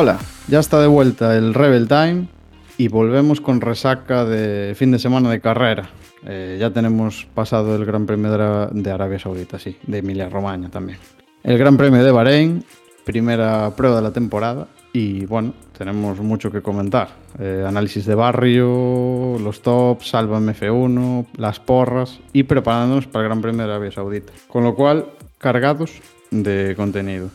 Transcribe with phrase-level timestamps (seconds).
[0.00, 2.28] Hola, ya está de vuelta el Rebel Time
[2.76, 5.90] y volvemos con resaca de fin de semana de carrera.
[6.24, 10.28] Eh, ya tenemos pasado el Gran Premio de, Ara- de Arabia Saudita, sí, de Emilia
[10.28, 11.00] Romagna también.
[11.42, 12.64] El Gran Premio de Bahrein,
[13.04, 17.08] primera prueba de la temporada y bueno, tenemos mucho que comentar.
[17.40, 23.42] Eh, análisis de barrio, los tops, Salva F1, las porras y preparándonos para el Gran
[23.42, 24.32] Premio de Arabia Saudita.
[24.46, 25.06] Con lo cual,
[25.38, 25.90] cargados
[26.30, 27.30] de contenido.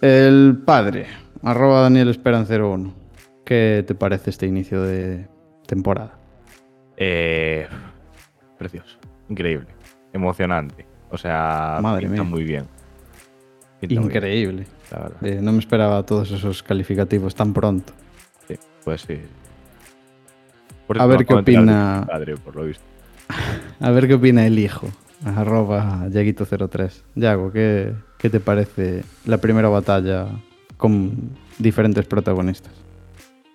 [0.00, 1.06] El padre,
[1.44, 2.92] arroba Daniel Esperan 01.
[3.44, 5.28] ¿Qué te parece este inicio de
[5.66, 6.18] temporada?
[6.96, 7.66] Eh,
[8.58, 8.96] precioso,
[9.28, 9.66] increíble,
[10.12, 10.86] emocionante.
[11.10, 12.30] O sea, Madre pinta mía.
[12.30, 12.64] muy bien.
[13.80, 14.66] Pinta muy bien, Increíble.
[15.22, 17.92] Eh, no me esperaba todos esos calificativos tan pronto.
[18.48, 18.54] Sí,
[18.84, 19.18] pues sí.
[20.86, 22.84] Por A ver qué opina- Padre, por lo visto.
[23.80, 24.88] A ver qué opina el hijo.
[25.24, 27.02] Arroba Yaguito03.
[27.14, 30.26] Yago, ¿qué, ¿qué te parece la primera batalla
[30.76, 32.72] con diferentes protagonistas?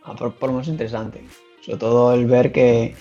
[0.03, 1.23] Ah, por, por lo menos interesante.
[1.61, 2.95] Sobre todo el ver que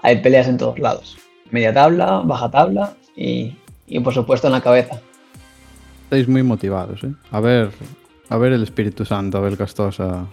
[0.00, 1.16] hay peleas en todos lados.
[1.50, 3.56] Media tabla, baja tabla y,
[3.86, 5.00] y por supuesto en la cabeza.
[6.04, 7.12] Estáis muy motivados, ¿eh?
[7.30, 7.70] A ver,
[8.28, 10.26] a ver el Espíritu Santo, Abel Castosa,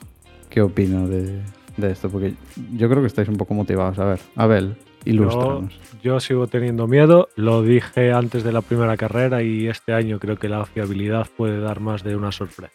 [0.50, 1.42] qué opina de,
[1.78, 2.34] de esto, porque
[2.76, 3.98] yo creo que estáis un poco motivados.
[4.00, 5.80] A ver, Abel, Yo, ilústranos.
[6.04, 10.36] yo sigo teniendo miedo, lo dije antes de la primera carrera y este año creo
[10.38, 12.74] que la fiabilidad puede dar más de una sorpresa.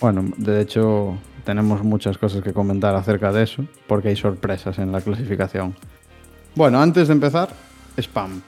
[0.00, 4.92] Bueno, de hecho, tenemos muchas cosas que comentar acerca de eso, porque hay sorpresas en
[4.92, 5.74] la clasificación.
[6.54, 7.50] Bueno, antes de empezar,
[7.98, 8.40] spam.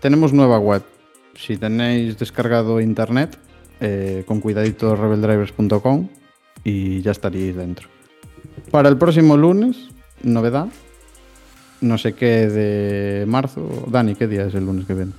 [0.00, 0.82] Tenemos nueva web.
[1.36, 3.38] Si tenéis descargado internet,
[3.80, 6.08] eh, con cuidadito rebeldrivers.com
[6.64, 7.88] y ya estaréis dentro.
[8.70, 9.90] Para el próximo lunes,
[10.22, 10.68] novedad.
[11.80, 13.84] No sé qué de marzo.
[13.88, 15.12] Dani, ¿qué día es el lunes que viene?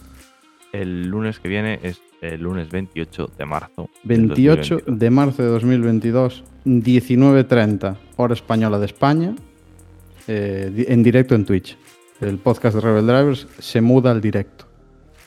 [0.72, 3.89] El lunes que viene es el lunes 28 de marzo.
[4.03, 4.99] del 28 2022.
[4.99, 9.35] de marzo de 2022, 19.30, hora española de España,
[10.27, 11.77] eh, en directo en Twitch.
[12.21, 14.65] El podcast de Rebel Drivers se muda al directo.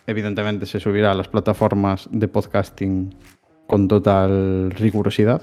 [0.07, 3.15] Evidentemente se subirá a las plataformas de podcasting
[3.67, 5.43] con total rigurosidad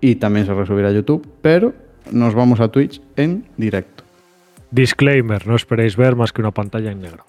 [0.00, 1.72] y también se resubirá a YouTube, pero
[2.12, 4.04] nos vamos a Twitch en directo.
[4.70, 7.24] Disclaimer, no esperéis ver más que una pantalla en negro.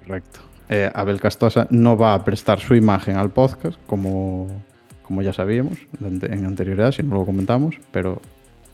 [0.00, 0.40] Correcto.
[0.68, 4.48] Eh, Abel Castosa no va a prestar su imagen al podcast, como,
[5.02, 8.20] como ya sabíamos en anterioridad, si no lo comentamos, pero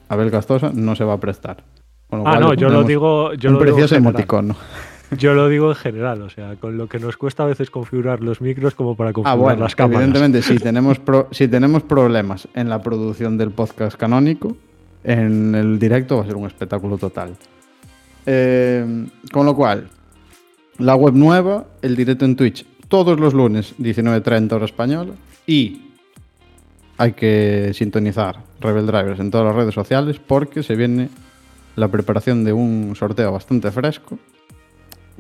[0.09, 1.63] Abel Castosa no se va a prestar.
[2.11, 4.15] Con lo Ah, cual no, yo lo digo, yo un lo digo en precioso general.
[4.15, 4.57] emoticono.
[5.19, 8.21] Yo lo digo en general, o sea, con lo que nos cuesta a veces configurar
[8.21, 10.01] los micros como para Ah, configurar bueno, las cámaras.
[10.03, 14.57] evidentemente, si tenemos, pro- si tenemos problemas en la producción del podcast canónico,
[15.05, 17.37] en el directo va a ser un espectáculo total.
[18.27, 19.89] Eh, con lo cual,
[20.79, 25.15] la web nueva, el directo en Twitch, todos los lunes, 19.30 hora española,
[25.47, 25.83] y
[26.97, 31.09] hay que sintonizar Rebel Drivers en todas las redes sociales porque se viene
[31.77, 34.19] la preparación de un sorteo bastante fresco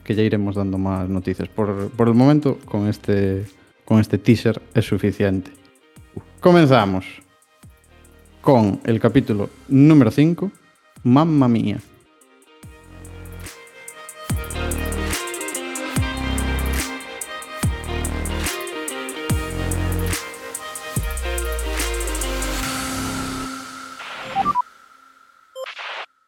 [0.04, 1.48] que ya iremos dando más noticias.
[1.48, 3.47] Por, por el momento, con este,
[3.84, 5.50] con este teaser es suficiente.
[6.41, 7.06] Comenzamos
[8.41, 10.50] con el capítulo número 5,
[11.04, 11.78] Mamma Mía.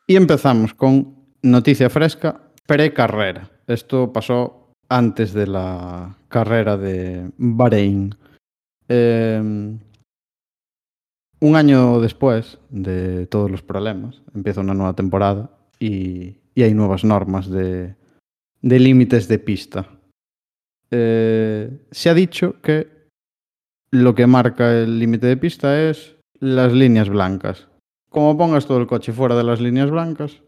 [0.08, 3.50] Y empezamos con noticia fresca pre-carrera.
[3.66, 8.14] Esto pasó antes de la carrera de Bahrein.
[8.88, 9.76] Eh,
[11.40, 17.50] un año después de todos los problemas, empieza una nueva temporada y, hay nuevas normas
[17.50, 17.94] de,
[18.62, 19.88] de límites de pista.
[20.90, 22.88] Eh, se ha dicho que
[23.90, 27.68] lo que marca el límite de pista es las líneas blancas.
[28.10, 30.42] Como pongas todo el coche fuera de las líneas blancas,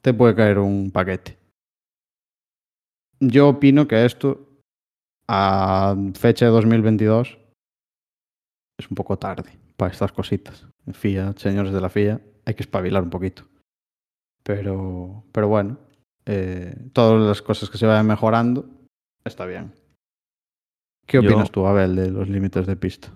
[0.00, 1.38] te puede caer un paquete.
[3.20, 4.48] Yo opino que esto,
[5.28, 7.38] a fecha de 2022,
[8.78, 10.66] es un poco tarde para estas cositas.
[10.92, 13.44] FIA, señores de la FIA, hay que espabilar un poquito.
[14.42, 15.78] Pero, pero bueno,
[16.26, 18.66] eh, todas las cosas que se vayan mejorando,
[19.24, 19.72] está bien.
[21.06, 23.10] ¿Qué Yo- opinas tú, Abel, de los límites de pista?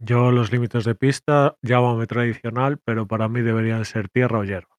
[0.00, 4.78] Yo los límites de pista, llámame tradicional, pero para mí deberían ser tierra o hierba.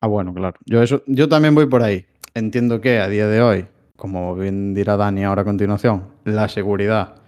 [0.00, 0.58] Ah, bueno, claro.
[0.66, 2.06] Yo, eso, yo también voy por ahí.
[2.34, 3.66] Entiendo que a día de hoy,
[3.96, 7.22] como bien dirá Dani ahora a continuación, la seguridad.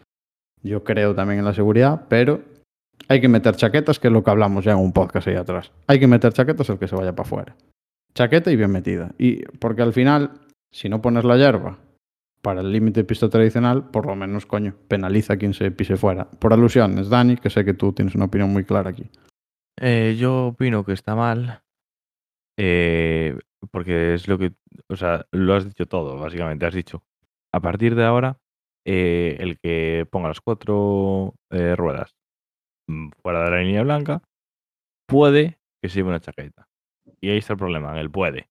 [0.63, 2.43] Yo creo también en la seguridad, pero
[3.09, 5.73] hay que meter chaquetas, que es lo que hablamos ya en un podcast ahí atrás.
[5.87, 7.57] Hay que meter chaquetas el que se vaya para afuera.
[8.15, 9.13] Chaqueta y bien metida.
[9.19, 10.33] Y porque al final,
[10.71, 11.79] si no pones la hierba,
[12.47, 15.97] para el límite de pista tradicional, por lo menos, coño, penaliza a quien se pise
[15.97, 16.31] fuera.
[16.31, 19.11] Por alusiones, Dani, que sé que tú tienes una opinión muy clara aquí.
[19.81, 21.65] Eh, yo opino que está mal.
[22.57, 23.37] eh,
[23.73, 24.53] porque es lo que.
[24.89, 26.65] O sea, lo has dicho todo, básicamente.
[26.67, 27.03] Has dicho.
[27.53, 28.39] A partir de ahora,
[28.87, 32.15] eh, el que ponga las cuatro ruedas
[32.87, 34.23] mm, fuera de la línea blanca
[35.09, 36.69] puede que se lleve una chaqueta.
[37.21, 38.51] Y ahí está el problema, el puede.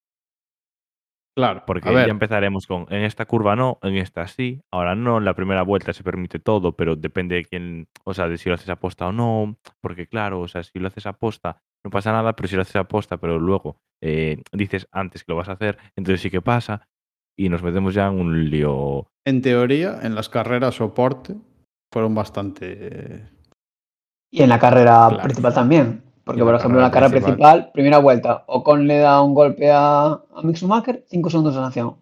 [1.36, 5.26] Claro, Porque ya empezaremos con en esta curva no, en esta sí, ahora no, en
[5.26, 8.56] la primera vuelta se permite todo, pero depende de quién, o sea, de si lo
[8.56, 12.34] haces aposta o no, porque claro, o sea, si lo haces aposta no pasa nada,
[12.38, 15.78] pero si lo haces aposta, pero luego eh, dices antes que lo vas a hacer,
[15.98, 16.88] entonces sí que pasa
[17.38, 19.08] y nos metemos ya en un lío.
[19.26, 21.36] en teoría, en las carreras soporte
[21.92, 23.28] fueron bastante...
[24.32, 25.24] Y en la carrera Claro.
[25.24, 26.04] principal también.
[26.26, 27.36] Porque, por ejemplo, en la carrera principal.
[27.38, 31.62] principal, primera vuelta, Ocon le da un golpe a, a Mick Schumacher, 5 segundos de
[31.62, 31.96] sanción.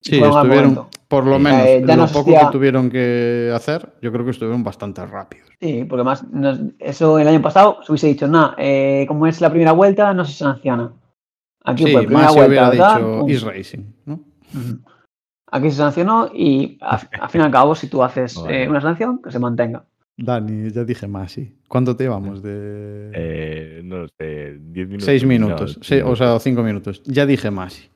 [0.00, 3.52] Sí, fueron al estuvieron, por lo Eh, menos, ya lo poco hacía- que tuvieron que
[3.54, 5.48] hacer, yo creo que estuvieron bastante rápidos.
[5.60, 9.40] Sí, porque más nos- eso el año pasado se hubiese dicho, nada, eh, como es
[9.40, 10.92] la primera vuelta, no se sanciona.
[11.64, 13.80] Aquí Sí, fue primera más vuelta, hubiera tal, dicho is racing.
[15.50, 18.64] Aquí se sancionó y a- al fin y al cabo, si tú haces Vale.
[18.64, 19.84] eh, una sanción, que se mantenga.
[20.16, 21.56] Dani, ya dije más, sí.
[21.68, 23.10] ¿Cuánto te llevamos de...?
[23.14, 25.04] Eh, no sé, 10 minutos.
[25.06, 26.42] Seis no, minutos, diez sí, o sea, minutos.
[26.42, 27.02] cinco minutos.
[27.04, 27.90] Ya dije más.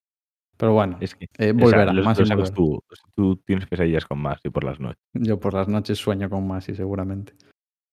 [0.56, 2.54] Pero bueno, es que eh, volverá, lo- más lo y sabes volverá.
[2.56, 2.82] tú,
[3.14, 5.02] tú tienes pesadillas con más y por las noches.
[5.12, 7.34] Yo por las noches sueño con Masi, seguramente.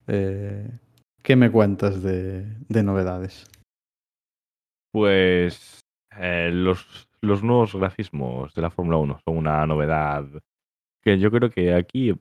[0.07, 0.69] Eh,
[1.21, 3.45] ¿Qué me cuentas de, de novedades?
[4.91, 5.79] Pues
[6.17, 10.25] eh, los, los nuevos grafismos de la Fórmula 1 son una novedad
[11.01, 12.13] que yo creo que aquí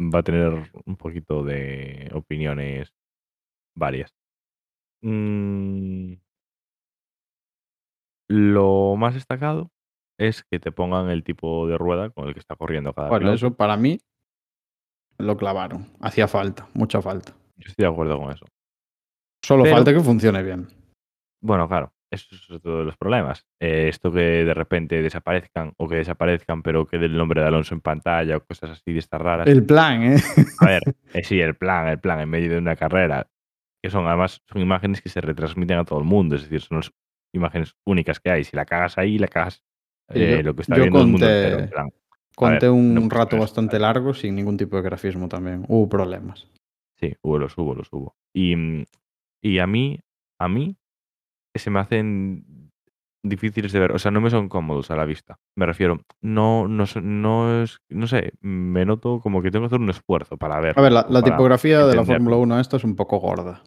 [0.00, 2.92] va a tener un poquito de opiniones
[3.76, 4.12] varias.
[5.02, 6.14] Mm,
[8.28, 9.70] lo más destacado
[10.18, 13.24] es que te pongan el tipo de rueda con el que está corriendo cada Bueno,
[13.24, 13.36] piloto.
[13.36, 13.98] eso para mí
[15.18, 15.86] lo clavaron.
[16.00, 17.32] Hacía falta, mucha falta.
[17.56, 18.46] Yo estoy de acuerdo con eso.
[19.44, 20.66] Solo Pero- falta que funcione bien.
[21.42, 23.46] Bueno, claro, eso es otro de los problemas.
[23.60, 27.74] Eh, esto que de repente desaparezcan o que desaparezcan, pero quede el nombre de Alonso
[27.74, 29.46] en pantalla o cosas así de estas raras.
[29.46, 30.16] El plan, ¿eh?
[30.60, 30.82] A ver,
[31.14, 33.26] eh, sí, el plan, el plan en medio de una carrera,
[33.82, 36.78] que son además son imágenes que se retransmiten a todo el mundo, es decir, son
[36.78, 36.90] las
[37.34, 38.44] imágenes únicas que hay.
[38.44, 39.62] Si la cagas ahí, la cagas
[40.10, 41.58] eh, yo- lo que está viendo el mundo conté- entero.
[41.64, 41.90] en plan.
[42.36, 45.64] Conté ver, un no rato bastante largo sin ningún tipo de grafismo también.
[45.68, 46.48] Hubo problemas.
[46.96, 48.16] Sí, hubo, los hubo, los hubo.
[48.34, 48.54] Y,
[49.40, 50.00] y a mí,
[50.40, 50.76] a mí,
[51.58, 52.70] se me hacen
[53.26, 53.92] difíciles de ver.
[53.92, 55.36] O sea, no me son cómodos a la vista.
[55.56, 59.80] Me refiero, no, no, no es, no sé, me noto como que tengo que hacer
[59.80, 60.78] un esfuerzo para ver.
[60.78, 62.04] A ver, la, la tipografía de la.
[62.04, 63.62] Fórmula 1 esta es un poco gorda.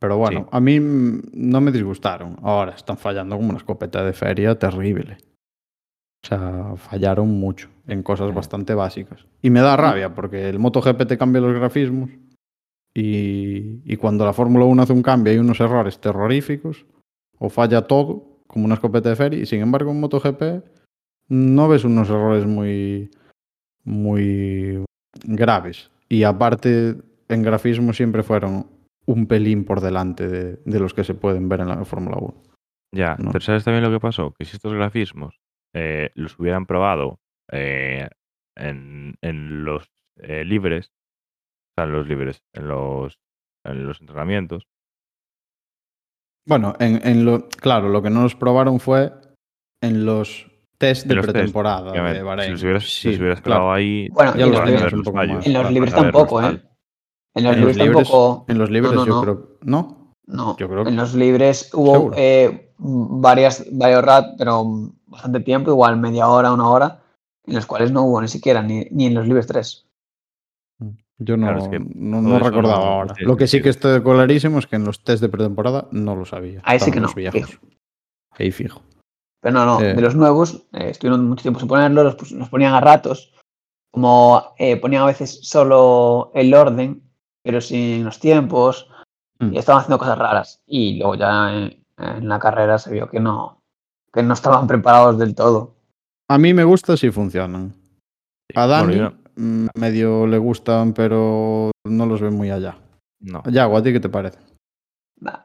[0.00, 0.46] Pero bueno, Sí.
[0.52, 2.36] a mí mm, no me disgustaron.
[2.42, 5.16] Ahora están fallando como una escopeta de feria terrible.
[6.22, 8.34] O sea, fallaron mucho en cosas Mm.
[8.34, 9.26] bastante básicas.
[9.42, 12.10] Y me da rabia porque el MotoGP te cambia los grafismos
[12.94, 16.84] y, y cuando la Fórmula 1 hace un cambio hay unos errores terroríficos
[17.38, 20.42] o falla todo como una escopeta de feria y sin embargo en MotoGP
[21.28, 23.10] no ves unos errores muy
[23.84, 24.84] muy
[25.24, 25.90] graves.
[26.08, 26.96] Y aparte,
[27.28, 28.66] en grafismo siempre fueron
[29.06, 32.42] un pelín por delante de, de los que se pueden ver en la Fórmula 1.
[32.94, 33.30] Ya, No.
[33.32, 34.32] pero ¿sabes también lo que pasó?
[34.38, 35.38] Que si estos grafismos
[35.74, 37.20] eh, los hubieran probado
[37.52, 38.08] eh,
[38.56, 43.18] en, en los eh, libres, o sea, en los libres, en los,
[43.64, 44.66] en los entrenamientos,
[46.48, 49.12] Bueno, en, en lo, claro, lo que no nos probaron fue
[49.82, 50.46] en los
[50.78, 52.52] test de los pretemporada de si Bahrein.
[52.52, 53.60] los hubieras, si Sí, los hubieras claro.
[53.60, 55.46] clavado ahí, Bueno, Ya los libres, un poco más.
[55.46, 56.42] en los libres tampoco.
[56.42, 56.62] ¿eh?
[57.34, 58.44] En los En libres tampoco.
[58.48, 59.20] en los libres no, no, yo no.
[59.22, 59.48] creo...
[59.62, 60.14] ¿No?
[60.26, 64.64] No, Yo creo que- en los libres hubo eh, varias, varios rat, pero
[65.06, 67.00] bastante tiempo, igual media hora, una hora,
[67.46, 69.86] en los cuales no hubo ni siquiera, ni, ni en los libres 3.
[71.18, 73.14] Yo no, Claro, es que no, no recordaba no- ahora.
[73.20, 76.24] Lo que sí que estoy clarísimo es que en los test de pretemporada no lo
[76.24, 76.60] sabía.
[76.64, 77.36] Ahí sí que no, fijo.
[78.32, 78.82] Ahí fijo.
[79.40, 79.94] Pero no, no, Eh.
[79.94, 82.14] de los nuevos, eh, estuvieron mucho tiempo sin ponerlo, los,
[82.50, 83.32] ponían a ratos,
[83.92, 87.02] como eh, ponían a veces solo el orden,
[87.42, 88.88] pero sin los tiempos,
[89.40, 89.54] Mm.
[89.54, 90.62] y estaban haciendo cosas raras.
[90.66, 93.60] Y luego ya en, en la carrera se vio que no,
[94.12, 95.74] que no estaban preparados del todo.
[96.28, 97.72] A mí me gusta si funcionan.
[98.56, 99.00] A Dani
[99.38, 102.76] medio le gustan, pero no los ve muy allá.
[103.20, 103.42] no.
[103.50, 104.38] Yago, ¿a ti qué te parece?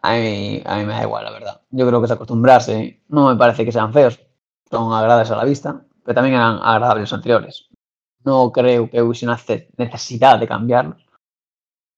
[0.02, 1.62] A mí, a mí me da igual, la verdad.
[1.72, 3.02] Yo creo que es acostumbrarse.
[3.08, 4.20] No me parece que sean feos.
[4.70, 7.70] Son agradables a la vista, pero también eran agradables los anteriores.
[8.24, 11.06] No creo que hubiese una ce- necesidad de cambiarlos,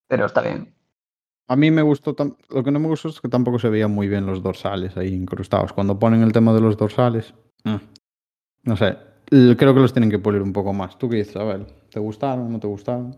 [0.07, 0.73] pero está bien.
[1.47, 2.15] A mí me gustó,
[2.49, 5.13] lo que no me gustó es que tampoco se veían muy bien los dorsales ahí
[5.13, 5.73] incrustados.
[5.73, 7.35] Cuando ponen el tema de los dorsales,
[7.65, 7.75] mm,
[8.63, 8.97] no sé,
[9.29, 10.98] creo que los tienen que pulir un poco más.
[10.98, 11.65] ¿Tú qué dices, Abel?
[11.89, 12.51] ¿Te gustaron?
[12.51, 13.15] ¿No te gustaron?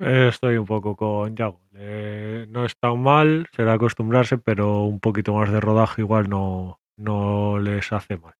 [0.00, 1.60] Eh, Estoy un poco con Yago.
[1.74, 6.80] Eh, no es tan mal, será acostumbrarse, pero un poquito más de rodaje igual no,
[6.96, 8.34] no les hace mal.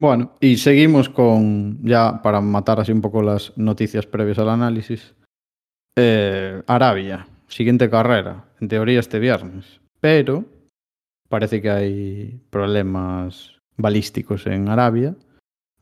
[0.00, 5.14] Bueno, y seguimos con, ya para matar así un poco las noticias previas al análisis,
[5.96, 10.44] eh, Arabia, siguiente carrera, en teoría este viernes, pero
[11.28, 15.14] parece que hay problemas balísticos en Arabia,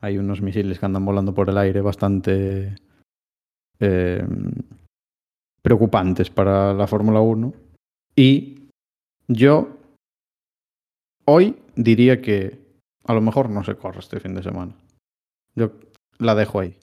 [0.03, 2.75] hay unos misiles que andan volando por el aire bastante
[3.79, 4.27] eh,
[5.61, 7.53] preocupantes para la Fórmula 1
[8.13, 8.67] y
[9.29, 9.77] yo
[11.23, 12.59] hoy diría que
[13.05, 14.75] a lo mejor no se corre este fin de semana.
[15.55, 15.71] Yo
[16.19, 16.75] la dejo ahí.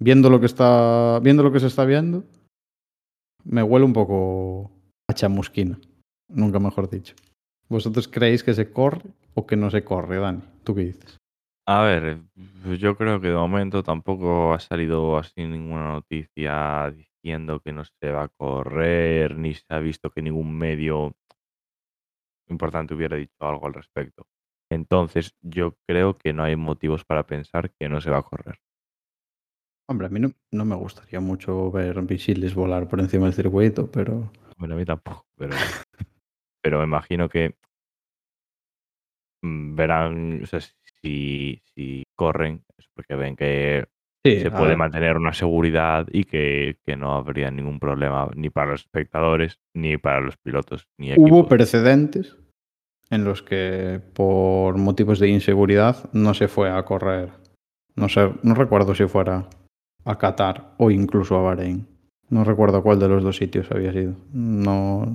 [0.00, 2.24] Viendo lo que está, viendo lo que se está viendo,
[3.44, 4.72] me huele un poco
[5.08, 5.78] a chamusquina.
[6.28, 7.14] Nunca mejor dicho.
[7.68, 10.42] ¿Vosotros creéis que se corre o que no se corre, Dani?
[10.64, 11.16] ¿Tú qué dices?
[11.68, 12.22] A ver,
[12.62, 17.84] pues yo creo que de momento tampoco ha salido así ninguna noticia diciendo que no
[17.84, 21.14] se va a correr, ni se ha visto que ningún medio
[22.48, 24.26] importante hubiera dicho algo al respecto.
[24.70, 28.58] Entonces, yo creo que no hay motivos para pensar que no se va a correr.
[29.88, 33.90] Hombre, a mí no, no me gustaría mucho ver misiles volar por encima del circuito,
[33.90, 35.52] pero Bueno, a mí tampoco, pero,
[36.62, 37.56] pero me imagino que
[39.42, 43.84] mm, verán, o sea, si, si corren, es porque ven que
[44.24, 48.50] sí, se puede ver, mantener una seguridad y que, que no habría ningún problema ni
[48.50, 52.36] para los espectadores, ni para los pilotos, ni hubo precedentes
[53.10, 57.30] en los que por motivos de inseguridad no se fue a correr.
[57.94, 59.46] No sé, no recuerdo si fuera
[60.04, 61.86] a Qatar o incluso a Bahrein.
[62.28, 64.14] No recuerdo cuál de los dos sitios había sido.
[64.32, 65.06] No,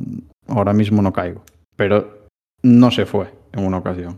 [0.47, 1.43] ahora mismo no caigo.
[1.75, 2.27] Pero
[2.63, 4.15] no se fue en una ocasión.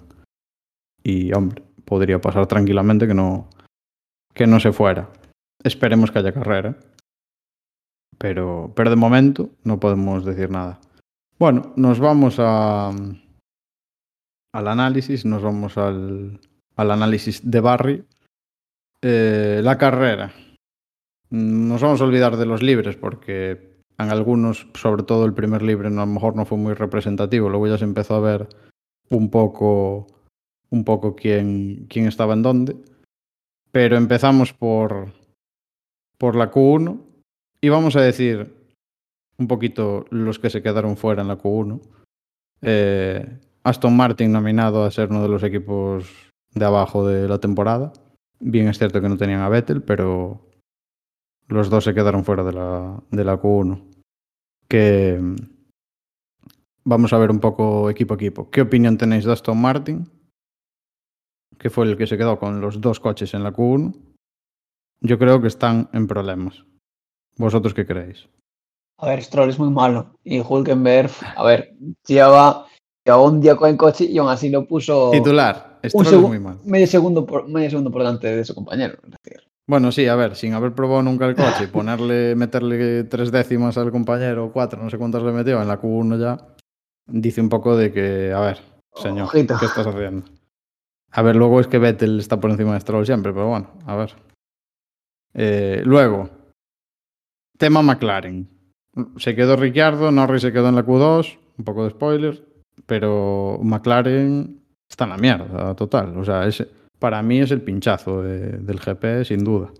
[1.03, 3.49] Y hombre, podría pasar tranquilamente que no,
[4.33, 5.09] que no se fuera.
[5.63, 6.77] Esperemos que haya carrera.
[8.17, 10.79] Pero, pero de momento no podemos decir nada.
[11.39, 12.89] Bueno, nos vamos a,
[14.53, 16.39] al análisis, nos vamos al,
[16.75, 18.05] al análisis de Barry.
[19.01, 20.31] Eh, la carrera.
[21.29, 25.89] Nos vamos a olvidar de los libres porque en algunos, sobre todo el primer libre,
[25.89, 27.49] no, a lo mejor no fue muy representativo.
[27.49, 28.47] Luego ya se empezó a ver
[29.09, 30.07] un poco,
[30.73, 32.75] un poco quién, quién estaba en dónde.
[33.71, 35.13] Pero empezamos por,
[36.17, 36.99] por la Q1
[37.61, 38.51] y vamos a decir
[39.37, 41.79] un poquito los que se quedaron fuera en la Q1.
[42.63, 46.09] Eh, Aston Martin nominado a ser uno de los equipos
[46.55, 47.93] de abajo de la temporada.
[48.39, 50.41] Bien es cierto que no tenían a Vettel, pero
[51.47, 53.79] los dos se quedaron fuera de la, de la Q1.
[54.67, 55.35] Que mm,
[56.83, 58.49] vamos a ver un poco equipo a equipo.
[58.49, 60.09] ¿Qué opinión tenéis de Aston Martin?
[61.57, 63.95] Que fue el que se quedó con los dos coches en la Q1.
[65.01, 66.63] Yo creo que están en problemas.
[67.37, 68.27] ¿Vosotros qué creéis?
[68.99, 70.15] A ver, Stroll es muy malo.
[70.23, 71.75] Y Hulkenberg, a ver,
[72.07, 72.67] lleva,
[73.05, 75.79] lleva un día con el coche y aún así lo puso Titular.
[75.83, 76.59] Stroll es muy mal.
[76.63, 78.93] medio segundo por medio segundo por delante de su compañero.
[79.03, 83.03] Es decir, Bueno, sí, a ver, sin haber probado nunca el coche y ponerle, meterle
[83.05, 86.55] tres décimas al compañero, cuatro, no sé cuántas le metió en la Q1 ya,
[87.07, 88.59] dice un poco de que, a ver,
[88.95, 89.55] señor, Ojito.
[89.59, 90.23] ¿qué estás haciendo?
[91.15, 93.95] A ver, luego es que Vettel está por encima de Stroll siempre, pero bueno, a
[93.95, 94.13] ver.
[95.35, 96.29] Eh, luego,
[97.57, 98.49] tema McLaren.
[99.17, 102.43] Se quedó Ricciardo, Norris se quedó en la Q2, un poco de spoiler,
[102.85, 106.17] pero McLaren está en la mierda total.
[106.17, 106.47] O sea,
[106.99, 109.71] para mí es el pinchazo de- del GP, sin duda.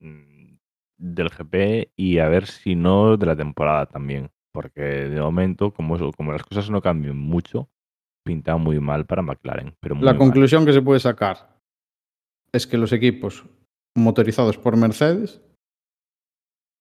[0.00, 0.56] mm,
[0.98, 4.30] del GP y a ver si no de la temporada también.
[4.52, 7.68] Porque de momento, como, como las cosas no cambian mucho,
[8.26, 9.74] pinta muy mal para McLaren.
[9.80, 10.18] Pero La mal.
[10.18, 11.56] conclusión que se puede sacar
[12.52, 13.44] es que los equipos
[13.96, 15.40] motorizados por Mercedes,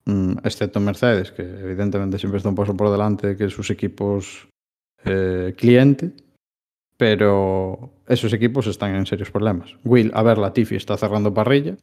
[0.06, 4.50] mm, excepto Mercedes, que evidentemente siempre está un paso por delante que sus equipos
[5.06, 6.14] eh, cliente,
[6.98, 9.76] pero esos equipos están en serios problemas.
[9.86, 11.78] Will, a ver, Latifi está cerrando parrilla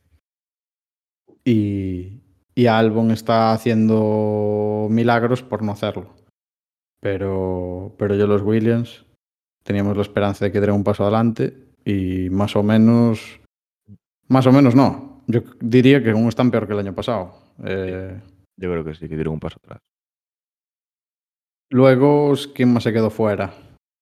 [1.45, 2.21] y,
[2.55, 6.15] y Albon está haciendo milagros por no hacerlo.
[7.01, 9.05] Pero, pero yo los Williams
[9.63, 13.41] teníamos la esperanza de que diera un paso adelante y más o menos,
[14.29, 15.23] más o menos no.
[15.27, 17.35] Yo diría que aún están peor que el año pasado.
[17.65, 18.21] Eh,
[18.57, 19.79] Yo creo que sí, que dieron un paso atrás.
[21.71, 23.55] luego, ¿quién más se quedó fuera?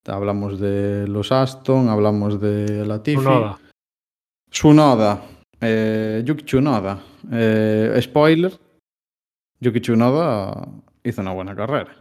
[0.07, 3.19] Hablamos de los Aston, hablamos de Latifi.
[3.21, 3.59] Tsunoda.
[4.50, 5.23] Tsunoda.
[5.61, 6.99] Eh, Yuki Tsunoda.
[7.31, 8.52] Eh, spoiler.
[9.61, 10.67] Yuki Tsunoda
[11.05, 11.95] hizo una buena carrera.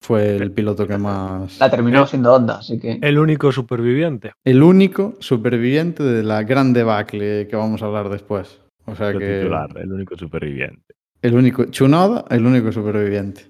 [0.00, 1.58] Fue el piloto que más...
[1.58, 2.98] La terminó siendo Honda, así que.
[3.02, 4.32] El único superviviente.
[4.44, 8.60] El único superviviente de la gran debacle que vamos a hablar después.
[8.86, 9.40] O sea Lo que...
[9.40, 10.94] titular, el único superviviente.
[11.20, 13.46] El único, Chunoda, el único superviviente.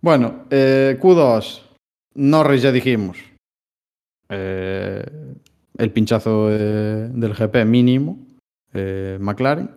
[0.00, 1.62] Bueno, eh, Q2,
[2.14, 3.18] Norris ya dijimos.
[4.28, 5.04] Eh,
[5.78, 8.18] el pinchazo eh, del GP mínimo,
[8.72, 9.70] eh, McLaren.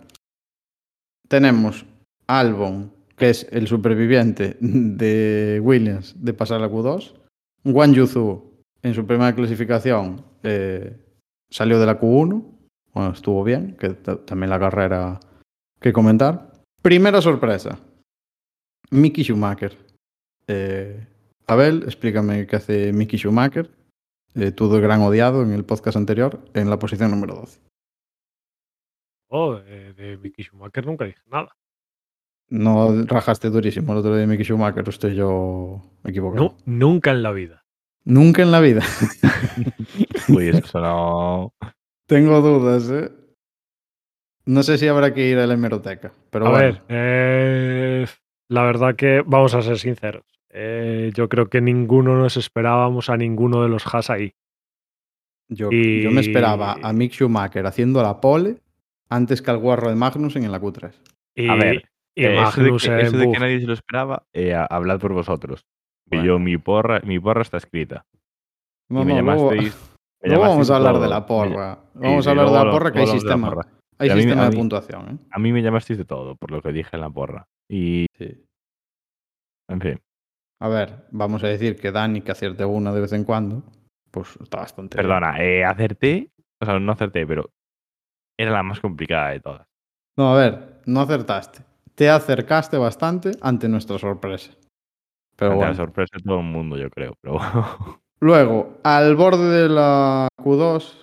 [1.28, 1.86] Tenemos
[2.28, 7.14] Albon, que es el superviviente de Williams de pasar a Q2.
[7.66, 10.98] Guan Yuzu, en su primera clasificación, eh,
[11.52, 12.44] salió de la Q1.
[12.94, 15.20] Bueno, estuvo bien, que ta- también la carrera
[15.80, 16.54] que comentar.
[16.82, 17.78] Primera sorpresa.
[18.92, 19.78] Mickey Schumacher.
[20.48, 21.06] Eh,
[21.46, 23.70] Abel, explícame qué hace Mickey Schumacher.
[24.36, 27.60] Eh, gran odiado en el podcast anterior, en la posición número 12.
[29.28, 31.50] Oh, de, de Mickey Schumacher nunca dije nada.
[32.50, 36.44] No rajaste durísimo el otro día de Mickey Schumacher, o estoy yo equivocado.
[36.46, 37.64] No, nunca en la vida.
[38.06, 38.82] Nunca en la vida.
[40.30, 41.54] Uy, eso sonó.
[42.08, 43.12] Tengo dudas, ¿eh?
[44.46, 46.64] No sé si habrá que ir a la hemeroteca, pero a bueno.
[46.66, 48.08] ver, eh,
[48.48, 50.24] la verdad que vamos a ser sinceros.
[50.50, 54.34] eh, yo creo que ninguno nos esperábamos a ninguno de los Haas ahí.
[55.50, 58.58] Yo, y- yo me esperaba a Mick Schumacher haciendo la pole
[59.10, 60.94] antes que al guarro de Magnussen en la Q3.
[61.36, 63.74] Y, A ver, y Eh, eso de, que, Magnussen, eso de que nadie se lo
[63.74, 65.62] esperaba, eh, hablad por vosotros.
[66.10, 66.26] Que Bueno.
[66.26, 68.06] Yo, mi porra, mi porra está escrita.
[68.90, 69.92] No, y me no, luego- llamasteis.
[70.24, 71.04] me luego vamos a hablar todo.
[71.04, 71.80] de la porra.
[71.94, 73.54] Vamos a hablar de la porra que hay sistema.
[74.00, 75.18] Hay Y a mí- sistema de mí- puntuación, ¿eh?
[75.32, 77.46] A mí me llamasteis de todo, por lo que dije en la porra.
[77.70, 78.46] Y, Sí.
[79.70, 80.00] en fin,
[80.62, 83.64] A ver, vamos a decir que Dani, que acierte una de vez en cuando,
[84.12, 85.08] pues está bastante bien.
[85.08, 87.50] perdona, eh, acerté, o sea, no acerté, pero
[88.38, 89.66] era la más complicada de todas.
[90.18, 91.64] No, a ver, no acertaste.
[92.00, 94.52] Te acercaste bastante ante nuestra sorpresa.
[95.36, 95.76] Pero Ante la bueno.
[95.76, 97.14] sorpresa de todo el mundo, yo creo.
[97.22, 97.40] Pero
[98.22, 100.94] Luego, al borde de la Q2,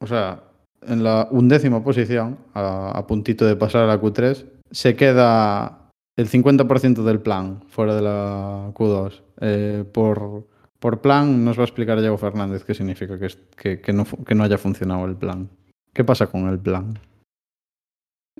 [0.00, 0.42] o sea,
[0.82, 6.28] en la undécima posición, a, a puntito de pasar a la Q3, se queda el
[6.28, 9.22] 50% del plan fuera de la Q2.
[9.42, 10.48] Eh, por,
[10.80, 14.34] por plan, nos va a explicar Diego Fernández qué significa que, que, que no, que
[14.34, 15.48] no haya funcionado el plan.
[15.92, 16.98] ¿Qué pasa con el plan?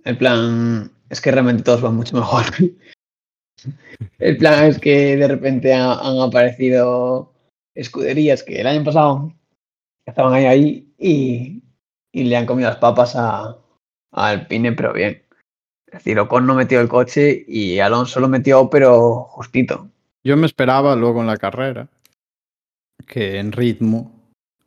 [0.07, 2.45] El plan es que realmente todos van mucho mejor.
[4.19, 7.33] El plan es que de repente ha- han aparecido
[7.75, 9.33] escuderías que el año pasado
[10.07, 11.63] estaban ahí, ahí y,
[12.13, 13.49] y le han comido las papas a,
[14.13, 15.23] a Alpine, pero bien.
[15.87, 19.89] Es decir, Ocon no metió el coche y Alonso lo metió, pero justito.
[20.25, 21.89] Yo me esperaba luego en la carrera
[23.07, 24.16] que en ritmo,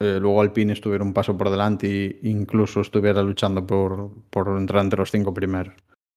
[0.02, 4.84] eh, luego Alpine estuviera un paso por delante e incluso estuviera luchando por, por entrar
[4.84, 5.74] entre los cinco primeros.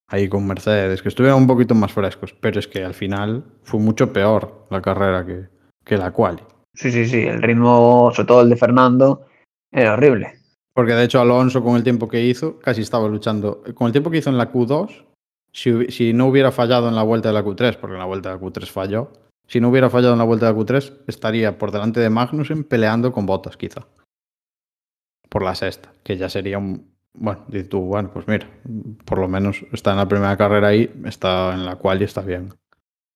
[0.07, 2.33] Ahí con Mercedes, que estuvieran un poquito más frescos.
[2.39, 5.47] Pero es que al final fue mucho peor la carrera que,
[5.83, 6.43] que la quali.
[6.73, 9.25] Sí, sí, sí, el ritmo, sobre todo el de Fernando,
[9.71, 10.33] era horrible.
[10.73, 13.63] Porque de hecho Alonso con el tiempo que hizo casi estaba luchando.
[13.75, 15.05] Con el tiempo que hizo en la Q2,
[15.51, 18.29] si, si no hubiera fallado en la vuelta de la Q3, porque en la vuelta
[18.29, 19.11] de la Q3 falló,
[19.47, 22.63] si no hubiera fallado en la vuelta de la Q3, estaría por delante de Magnussen
[22.63, 23.85] peleando con botas quizá.
[25.29, 26.93] Por la sexta, que ya sería un...
[27.15, 28.49] Bueno, dices tú, bueno, pues mira,
[29.05, 32.21] por lo menos está en la primera carrera ahí, está en la cual y está
[32.21, 32.53] bien.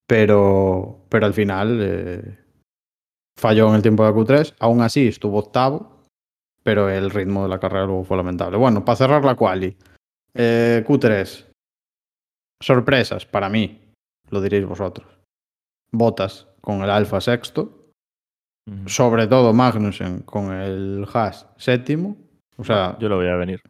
[0.06, 2.38] Pero, pero al final eh,
[3.40, 6.04] falló en el tiempo de la Q3, aún así estuvo octavo,
[6.62, 8.58] pero el ritmo de la carrera luego fue lamentable.
[8.58, 9.76] Bueno, para cerrar la quali,
[10.36, 11.48] eh, Q3,
[12.62, 13.94] sorpresas para mí,
[14.30, 15.17] lo diréis vosotros.
[15.92, 17.92] Botas con el Alfa sexto,
[18.86, 22.18] sobre todo Magnussen con el Haas séptimo,
[22.58, 23.62] o sea, yo lo voy a venir.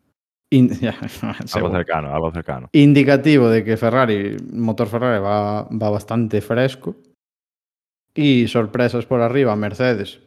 [0.52, 2.70] Algo cercano, algo cercano.
[2.72, 6.96] indicativo de que Ferrari, motor Ferrari va, va bastante fresco.
[8.16, 10.22] Y sorpresas por arriba, Mercedes.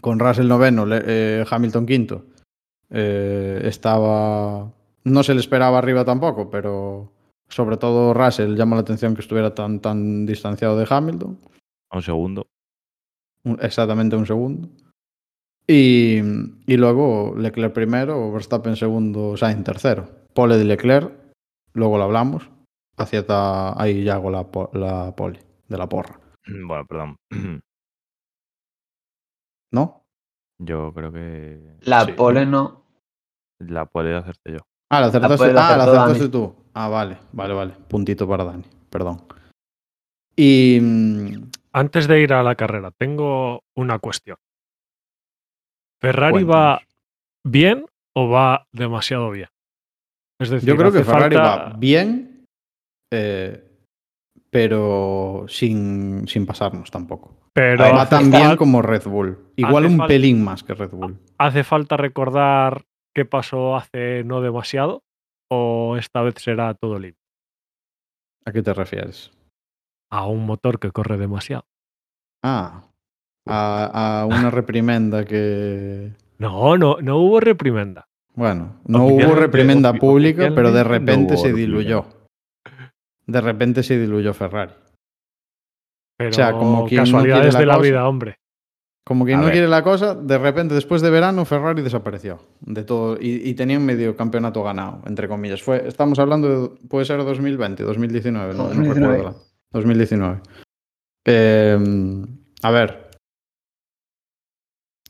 [0.00, 2.24] Con Russell noveno, eh, Hamilton quinto.
[2.88, 4.72] Eh, estaba.
[5.04, 7.12] No se le esperaba arriba tampoco, pero
[7.52, 11.38] sobre todo Russell llama la atención que estuviera tan, tan distanciado de Hamilton.
[11.92, 12.46] Un segundo.
[13.44, 14.68] Un- exactamente un segundo.
[15.66, 16.18] Y,
[16.66, 20.08] y luego Leclerc primero, Verstappen segundo, Sainz tercero.
[20.34, 21.12] Pole de Leclerc,
[21.74, 22.48] luego lo hablamos.
[22.96, 26.18] Acierta, ahí ya hago la, la pole de la porra.
[26.46, 27.16] Bueno, perdón.
[29.72, 30.04] ¿No?
[30.58, 32.12] Yo creo que La Sí.
[32.12, 32.84] pole no.
[33.58, 34.58] la puede hacerte yo.
[34.90, 36.54] Ah, la acertaste, pole la ah, la acertaste tú.
[36.74, 37.72] Ah, vale, vale, vale.
[37.88, 39.22] Puntito para Dani, perdón.
[40.36, 44.36] Y mm, Antes de ir a la carrera, tengo una cuestión.
[46.00, 46.80] ¿Ferrari va
[47.44, 49.48] bien o va demasiado bien?
[50.40, 52.44] Es decir, yo creo que Ferrari falta- va bien,
[53.12, 53.64] eh,
[54.50, 57.38] pero sin, sin pasarnos tampoco.
[57.54, 59.52] Pero Va tan bien como Red Bull.
[59.56, 61.18] Igual un pelín más que Red Bull.
[61.38, 65.02] ¿hace falta recordar qué pasó hace no demasiado?
[65.54, 67.22] ¿O esta vez será todo limpio?
[68.46, 69.30] ¿A qué te refieres?
[70.10, 71.66] A un motor que corre demasiado.
[72.42, 72.88] Ah,
[73.46, 76.12] a, a una reprimenda que...
[76.38, 78.08] No, no, no hubo reprimenda.
[78.34, 82.06] Bueno, no hubo reprimenda pública, pero de no repente se diluyó.
[83.26, 84.72] De repente se diluyó Ferrari.
[86.16, 87.86] Pero sea, como quien casualidades de la cosa.
[87.86, 88.38] vida, hombre.
[89.04, 89.54] Como quien A no ver.
[89.54, 93.84] quiere la cosa, de repente después de verano Ferrari desapareció de todo y, y tenían
[93.84, 95.60] medio campeonato ganado, entre comillas.
[95.62, 99.16] Fue, estamos hablando de, puede ser 2020, 2019, no, no 2019.
[99.16, 99.38] recuerdo.
[99.38, 100.40] la- 2019.
[101.26, 101.78] Eh,
[102.62, 103.10] a ver,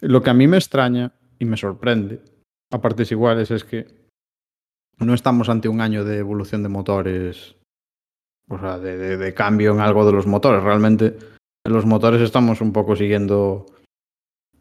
[0.00, 2.22] lo que a mí me extraña y me sorprende,
[2.70, 3.86] a partes iguales, es que
[4.98, 7.56] no estamos ante un año de evolución de motores,
[8.48, 10.62] o sea, de, de- de cambio en algo de los motores.
[10.62, 11.18] Realmente
[11.66, 13.66] en los motores estamos un poco siguiendo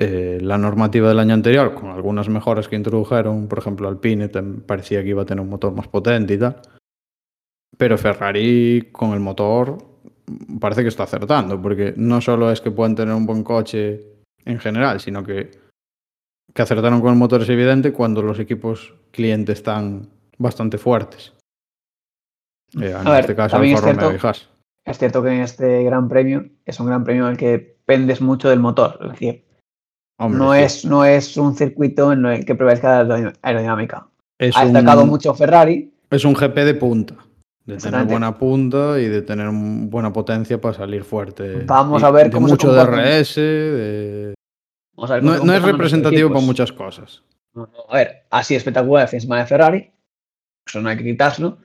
[0.04, 3.48] eh, la normativa del año anterior, con algunas mejoras que introdujeron.
[3.48, 4.30] Por ejemplo, Alpine
[4.66, 6.60] parecía que iba a tener un motor más potente y tal.
[7.78, 9.78] Pero Ferrari con el motor
[10.60, 14.02] parece que está acertando, porque no solo es que puedan tener un buen coche
[14.44, 15.52] en general, sino que,
[16.52, 20.10] que acertaron con el motor es evidente cuando los equipos clientes están
[20.40, 21.34] bastante fuertes.
[22.82, 24.50] Eh, en A ver, este caso, Alfa es Romeo cierto- y Haas.
[24.84, 28.20] Es cierto que en este gran premio es un gran premio en el que pendes
[28.20, 28.98] mucho del motor.
[29.04, 29.46] Es decir,
[30.22, 30.60] Hombre, no, sí.
[30.62, 34.08] es, no es un circuito en el que prevalezca la aerodin- aerodinámica.
[34.40, 35.92] es Ha un- destacado mucho Ferrari.
[36.10, 37.16] Es un GP de punta.
[37.66, 41.64] De tener buena punta y de tener un- buena potencia para salir fuerte.
[41.66, 42.96] Vamos Y a ver de cómo se mucho comportan.
[43.04, 43.36] DRS.
[43.42, 44.34] de-
[44.96, 47.24] Vamos a ver cómo No, se no es representativo para muchas cosas.
[47.90, 49.92] A ver, así espectacular fin de Ferrari.
[50.68, 51.58] Eso no hay que quitárselo.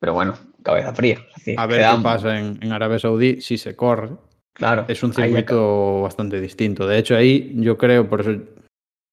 [0.00, 1.18] Pero bueno, cabeza fría.
[1.36, 4.10] Decir, A ver qué pasa en, en Arabia Saudí si se corre.
[4.54, 4.84] Claro.
[4.88, 6.86] Es un circuito bastante distinto.
[6.86, 8.36] De hecho, ahí yo creo, por eso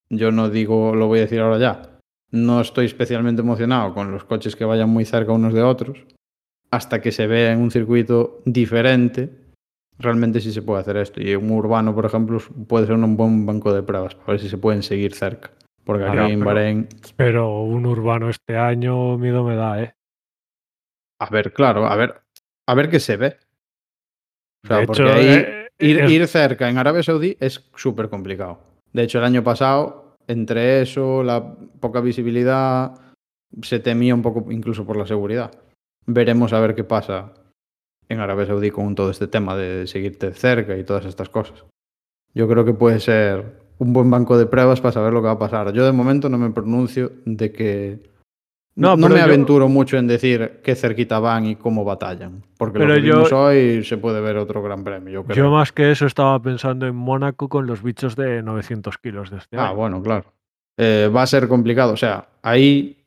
[0.09, 1.81] yo no digo, lo voy a decir ahora ya.
[2.31, 6.05] No estoy especialmente emocionado con los coches que vayan muy cerca unos de otros.
[6.71, 9.29] Hasta que se vea en un circuito diferente,
[9.97, 11.21] realmente sí se puede hacer esto.
[11.21, 14.49] Y un urbano, por ejemplo, puede ser un buen banco de pruebas para ver si
[14.49, 15.51] se pueden seguir cerca.
[15.83, 19.93] Porque aquí Ahora, en pero- Bahrein, Pero un urbano este año miedo me da, ¿eh?
[21.21, 22.21] a ver, claro, a ver,
[22.67, 23.37] a ver qué se ve.
[24.63, 28.09] O sea, de porque hecho, ahí eh, Ir, ir cerca en Arabia Saudí es súper
[28.09, 28.59] complicado.
[28.91, 32.93] De hecho, el año pasado, entre eso, la poca visibilidad,
[33.61, 35.51] se temía un poco incluso por la seguridad.
[36.05, 37.33] Veremos a ver qué pasa
[38.09, 41.63] en Arabia Saudí con todo este tema de seguirte cerca y todas estas cosas.
[42.33, 45.33] Yo creo que puede ser un buen banco de pruebas para saber lo que va
[45.33, 45.71] a pasar.
[45.71, 48.08] Yo de momento no me pronuncio de que...
[48.79, 52.43] No, No, me yo- aventuro mucho en decir qué cerquita van y cómo batallan.
[52.57, 55.35] Porque Pero lo que yo- vimos hoy se puede ver otro gran premio, yo creo.
[55.35, 59.37] Yo más que eso estaba pensando en Mónaco con los bichos de 900 kilos de
[59.37, 59.75] este Ah, año.
[59.75, 60.33] bueno, claro.
[60.77, 61.91] Eh, va a ser complicado.
[61.93, 63.03] O sea, ahí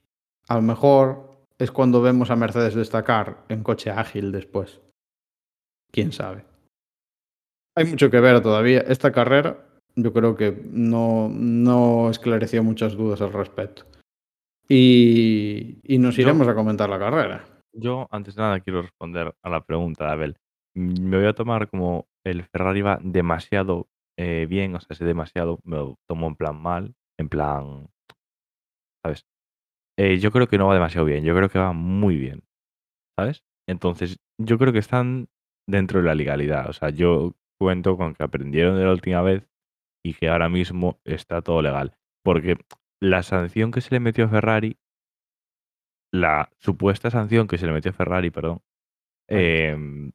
[0.49, 4.81] a lo mejor es cuando vemos a Mercedes destacar en coche ágil después.
[5.91, 6.45] Quién sabe.
[7.77, 8.81] Hay mucho que ver todavía.
[8.81, 9.57] Esta carrera
[9.95, 13.85] yo creo que no, no esclareció muchas dudas al respecto.
[14.69, 17.45] Y, y nos Yo- iremos a comentar la carrera.
[17.75, 20.37] Yo, antes de nada, quiero responder a la pregunta de Abel.
[20.75, 25.59] Me voy a tomar como el Ferrari va demasiado eh, bien, o sea, ese demasiado
[25.65, 27.89] me lo tomo en plan mal, en plan,
[29.05, 29.25] ¿sabes?
[29.99, 32.43] Eh, yo creo que no va demasiado bien, yo creo que va muy bien,
[33.19, 33.43] ¿sabes?
[33.69, 35.29] Entonces, yo creo que están
[35.69, 39.47] dentro de la legalidad, o sea, yo cuento con que aprendieron de la última vez
[40.05, 41.95] y que ahora mismo está todo legal,
[42.25, 42.57] porque
[43.03, 44.79] la sanción que se le metió a Ferrari
[46.13, 48.61] la supuesta sanción que se le metió a Ferrari, perdón,
[49.29, 50.13] em,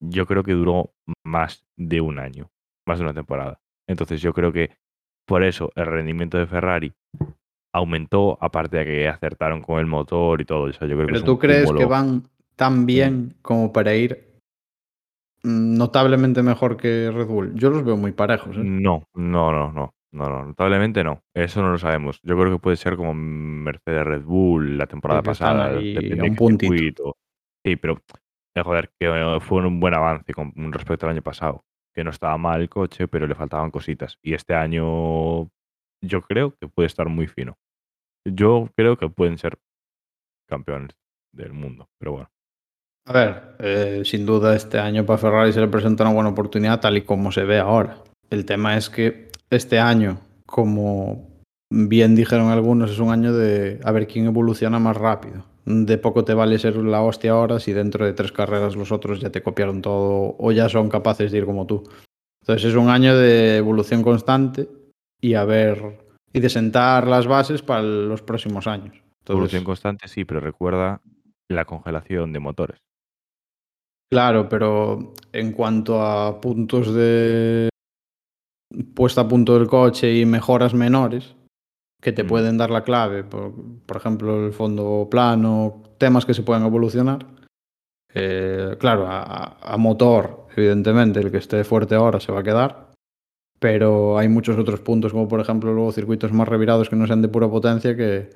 [0.00, 0.92] yo creo que duró
[1.24, 2.50] más de un año,
[2.86, 3.60] más de una temporada.
[3.88, 4.76] Entonces yo creo que
[5.26, 6.92] por eso el rendimiento de Ferrari
[7.72, 10.64] aumentó, aparte de que acertaron con el motor y todo.
[10.64, 14.42] O sea, yo creo Pero tú crees que van tan bien como para ir
[15.42, 17.54] notablemente mejor que Red Bull.
[17.54, 18.56] Yo los veo muy parejos.
[18.56, 18.62] ¿eh?
[18.62, 19.94] No, no, no, no.
[20.14, 21.24] No, no, notablemente no.
[21.34, 22.20] Eso no lo sabemos.
[22.22, 25.70] Yo creo que puede ser como Mercedes Red Bull la temporada pasada.
[25.72, 26.72] depende un puntito.
[26.72, 27.16] circuito.
[27.64, 28.00] Sí, pero
[28.54, 31.64] eh, joder, que eh, fue un buen avance con respecto al año pasado.
[31.92, 34.16] Que no estaba mal el coche, pero le faltaban cositas.
[34.22, 35.50] Y este año
[36.00, 37.58] yo creo que puede estar muy fino.
[38.24, 39.58] Yo creo que pueden ser
[40.48, 40.96] campeones
[41.32, 41.88] del mundo.
[41.98, 42.30] Pero bueno.
[43.06, 46.80] A ver, eh, sin duda este año para Ferrari se le presenta una buena oportunidad
[46.80, 47.98] tal y como se ve ahora.
[48.30, 51.28] El tema es que este año, como
[51.70, 55.44] bien dijeron algunos, es un año de a ver quién evoluciona más rápido.
[55.64, 59.20] De poco te vale ser la hostia ahora si dentro de tres carreras los otros
[59.20, 61.82] ya te copiaron todo o ya son capaces de ir como tú.
[62.42, 64.68] Entonces es un año de evolución constante
[65.20, 68.94] y a ver y de sentar las bases para los próximos años.
[68.96, 71.00] Entonces, Evolución constante, sí, pero recuerda
[71.48, 72.78] la congelación de motores.
[74.10, 77.70] Claro, pero en cuanto a puntos de
[78.94, 81.34] puesta a punto del coche y mejoras menores
[82.00, 82.26] que te Mm.
[82.26, 83.52] pueden dar la clave, por,
[83.86, 87.26] por ejemplo, el fondo plano, temas que se pueden evolucionar.
[88.16, 92.92] eh, claro, a, a- motor, evidentemente, el que esté fuerte ahora se va a quedar,
[93.58, 97.22] pero hay muchos otros puntos, como por ejemplo luego circuitos más revirados que no sean
[97.22, 98.30] de pura potencia, que,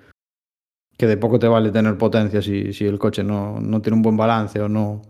[0.96, 4.02] que de poco te vale tener potencia si, si el coche no, no tiene un
[4.02, 5.02] buen balance o no,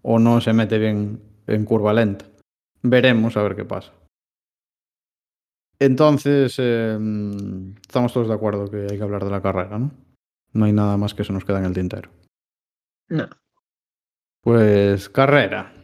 [0.00, 2.24] o no se mete bien en curva lenta.
[2.82, 3.92] Veremos a ver qué pasa.
[5.84, 6.98] Entonces, eh,
[7.82, 9.90] estamos todos de acuerdo que hay que hablar de la carrera, ¿no?
[10.54, 12.10] No hay nada más que se nos queda en el tintero.
[13.10, 13.28] No.
[14.40, 15.74] Pues carrera.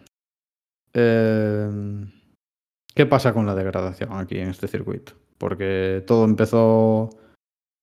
[0.94, 1.70] Eh,
[2.94, 5.12] ¿Qué pasa con la degradación aquí en este circuito?
[5.36, 7.10] Porque todo empezó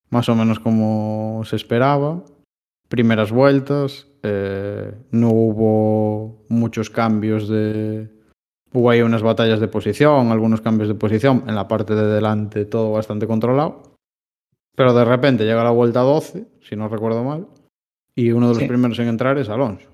[0.10, 2.24] más o menos como se esperaba.
[2.88, 8.10] Primeras vueltas, eh, no hubo muchos cambios de...
[8.74, 11.44] Hubo ahí unas batallas de posición, algunos cambios de posición.
[11.48, 13.82] En la parte de delante todo bastante controlado.
[14.76, 17.48] Pero de repente llega la vuelta 12, si no recuerdo mal.
[18.16, 18.68] Y uno de los Sí.
[18.68, 19.88] primeros en entrar es Alonso.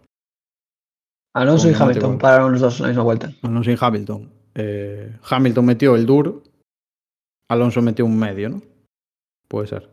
[1.35, 1.73] Alonso y.
[1.73, 3.31] Hamilton pararon los dos en la misma vuelta.
[3.43, 4.31] Alonso y Hamilton.
[4.55, 6.43] Eh, Hamilton metió el duro,
[7.49, 8.61] Alonso metió un medio, ¿no?
[9.47, 9.89] Puede ser.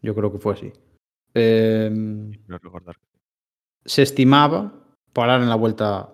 [0.00, 0.72] Yo creo que fue así.
[1.34, 1.90] Eh,
[3.84, 4.72] se estimaba
[5.12, 6.08] parar en la vuelta.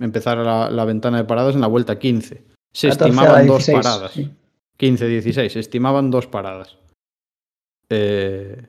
[0.00, 2.44] Empezar la, la ventana de paradas en la vuelta 15.
[2.72, 4.12] Se 14 a la estimaban dos 16, paradas.
[4.12, 4.30] sí.
[4.78, 5.48] 15-16.
[5.48, 6.76] Se estimaban dos paradas.
[7.90, 8.62] Eh,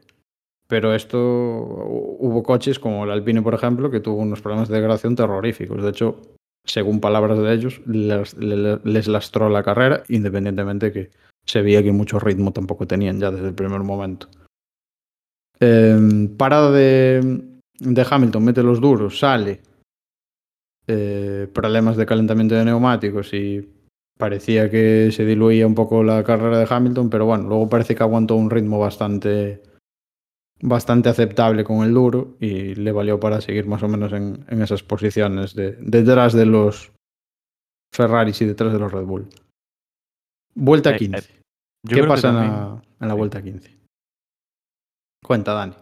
[0.68, 4.76] pero esto hu- hubo coches como el Alpine, por ejemplo, que tuvo unos problemas de
[4.76, 5.84] degradación terroríficos.
[5.84, 6.20] De hecho,
[6.66, 11.10] según palabras de ellos, les, le- les lastró la carrera, independientemente que
[11.46, 14.28] se veía que mucho ritmo tampoco tenían ya desde el primer momento.
[15.60, 17.42] Eh, parada de,
[17.80, 19.62] de Hamilton, mete los duros, sale.
[20.92, 23.70] Eh, problemas de calentamiento de neumáticos y
[24.18, 28.02] parecía que se diluía un poco la carrera de Hamilton, pero bueno, luego parece que
[28.02, 29.62] aguantó un ritmo bastante
[30.62, 34.62] bastante aceptable con el duro y le valió para seguir más o menos en, en
[34.62, 36.92] esas posiciones de, detrás de los
[37.94, 39.30] Ferraris y detrás de los Red Bull.
[40.56, 41.42] Vuelta Eh, eh, 15.
[41.88, 43.18] Yo ¿Qué pasa en la, en la sí.
[43.18, 43.78] vuelta 15?
[45.24, 45.76] Cuenta, Dani.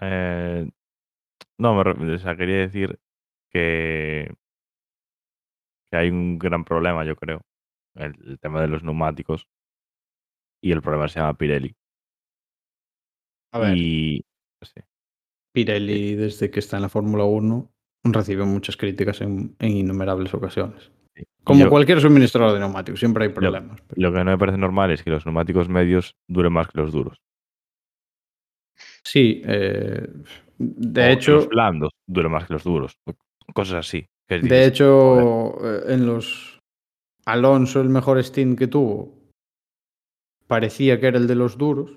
[0.00, 0.68] eh,
[1.58, 2.98] no, me o sea, quería decir
[3.58, 4.34] que,
[5.90, 7.40] que hay un gran problema, yo creo.
[7.94, 9.46] El, el tema de los neumáticos.
[10.62, 11.74] Y el problema se llama Pirelli.
[13.52, 14.24] A ver, Y.
[14.62, 14.80] sí.
[15.54, 17.70] Pirelli, desde que está en la Fórmula 1,
[18.04, 20.90] recibe muchas críticas en, en innumerables ocasiones.
[21.44, 23.80] Como yo- cualquier suministrador de neumáticos, siempre hay problemas.
[23.86, 26.78] pero- Lo que no me parece normal es que los neumáticos medios duren más que
[26.80, 27.20] los duros.
[29.04, 30.08] Sí, eh,
[30.58, 32.98] de O hecho, Los blandos duren más que los duros.
[33.52, 34.06] Cosas así.
[34.28, 36.58] de dices, hecho, eh, en los
[37.26, 39.14] Alonso, el mejor stint que tuvo,
[40.46, 41.92] parecía que era el de los duros,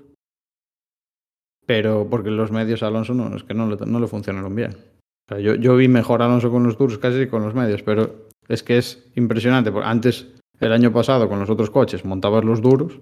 [1.66, 4.72] pero porque los medios a Alonso no, es que no le, no le funcionaron bien.
[4.72, 7.54] O sea, yo, yo vi mejor a Alonso con los duros casi que con los
[7.54, 10.28] medios, pero es que es impresionante, porque antes,
[10.60, 13.00] el año pasado, con los otros coches, montabas los duros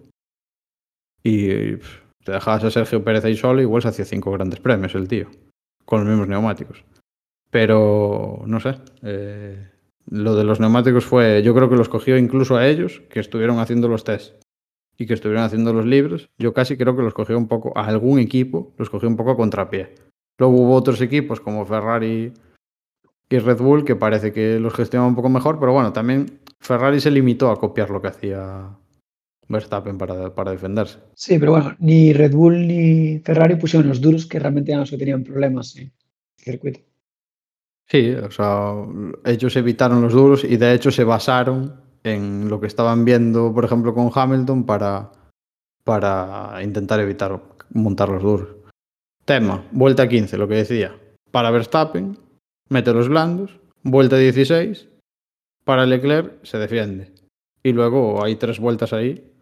[1.22, 4.96] y pff, te dejabas a Sergio Pérez ahí solo, igual se hacía cinco grandes premios
[4.96, 5.28] el tío,
[5.86, 6.84] con los mismos neumáticos.
[7.56, 9.70] Pero, no sé, eh,
[10.08, 13.60] lo de los neumáticos fue, yo creo que los cogió incluso a ellos, que estuvieron
[13.60, 14.44] haciendo los test
[14.98, 17.86] y que estuvieron haciendo los libros, yo casi creo que los cogió un poco, a
[17.86, 19.96] algún equipo los cogió un poco a contrapié.
[20.38, 22.34] Luego hubo otros equipos como Ferrari
[23.30, 27.00] y Red Bull que parece que los gestionaban un poco mejor, pero bueno, también Ferrari
[27.00, 28.78] se limitó a copiar lo que hacía
[29.48, 31.00] Verstappen para, para defenderse.
[31.14, 34.90] Sí, pero bueno, ni Red Bull ni Ferrari pusieron los duros que realmente eran los
[34.90, 35.94] que tenían problemas en el
[36.36, 36.82] circuito.
[37.88, 38.74] Sí, o sea,
[39.26, 43.66] ellos evitaron los duros y de hecho se basaron en lo que estaban viendo, por
[43.66, 45.12] ejemplo, con Hamilton para,
[45.84, 47.42] para intentar evitar
[47.74, 48.50] montar los duros.
[49.24, 50.96] Tema, vuelta 15, lo que decía.
[51.32, 52.18] Para Verstappen,
[52.70, 54.88] mete los blandos, vuelta 16,
[55.64, 57.12] para Leclerc se defiende.
[57.64, 59.34] Y luego hay tres vueltas ahí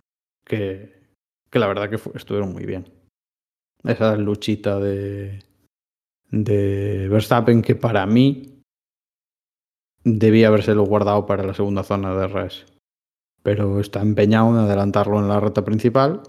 [0.46, 1.02] que,
[1.50, 2.90] que la verdad que estuvieron muy bien.
[3.84, 5.44] Esa luchita de,
[6.34, 8.60] de Verstappen que para mí
[10.04, 12.66] debía habérselo guardado para la segunda zona de RS.
[13.44, 16.24] Pero está empeñado en adelantarlo en la recta principal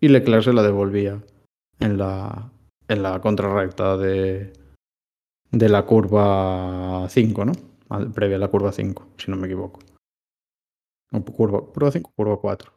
[0.00, 1.22] y Leclerc se la devolvía
[1.80, 2.52] en la,
[2.88, 4.52] en la contrarrecta de,
[5.50, 7.52] de la curva 5, ¿no?
[8.12, 9.80] Previa a la curva 5, si no me equivoco.
[11.34, 12.72] Curva, curva 5, curva 4.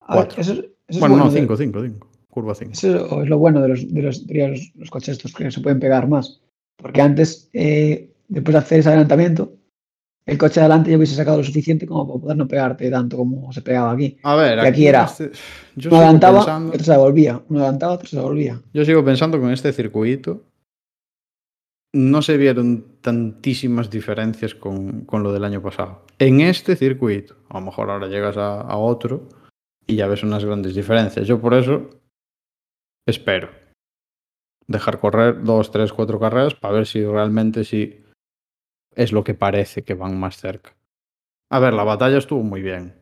[0.00, 0.40] A ver, Cuatro.
[0.42, 2.06] eso, eso es Bueno, bueno no, de- 5, 5, 5.
[2.34, 2.72] Curva 5.
[2.72, 5.60] Eso es lo bueno de los, de los, diría, los, los coches estos que se
[5.60, 6.40] pueden pegar más.
[6.76, 9.52] Porque antes, eh, después de hacer ese adelantamiento,
[10.26, 13.18] el coche de adelante ya hubiese sacado lo suficiente como para poder no pegarte tanto
[13.18, 14.16] como se pegaba aquí.
[14.24, 15.30] A ver, que aquí era este-
[15.76, 17.42] yo, Uno sigo adelantaba pensando, y otro se devolvía.
[17.48, 18.60] Uno adelantaba, otro se devolvía.
[18.72, 20.42] yo sigo pensando con este circuito
[21.92, 26.02] no se vieron tantísimas diferencias con, con lo del año pasado.
[26.18, 29.28] En este circuito, a lo mejor ahora llegas a, a otro
[29.86, 31.28] y ya ves unas grandes diferencias.
[31.28, 31.90] Yo por eso
[33.06, 33.50] espero
[34.66, 38.02] dejar correr dos, tres, cuatro carreras para ver si realmente sí
[38.94, 40.74] es lo que parece que van más cerca.
[41.50, 42.94] A ver, la batalla estuvo muy bien.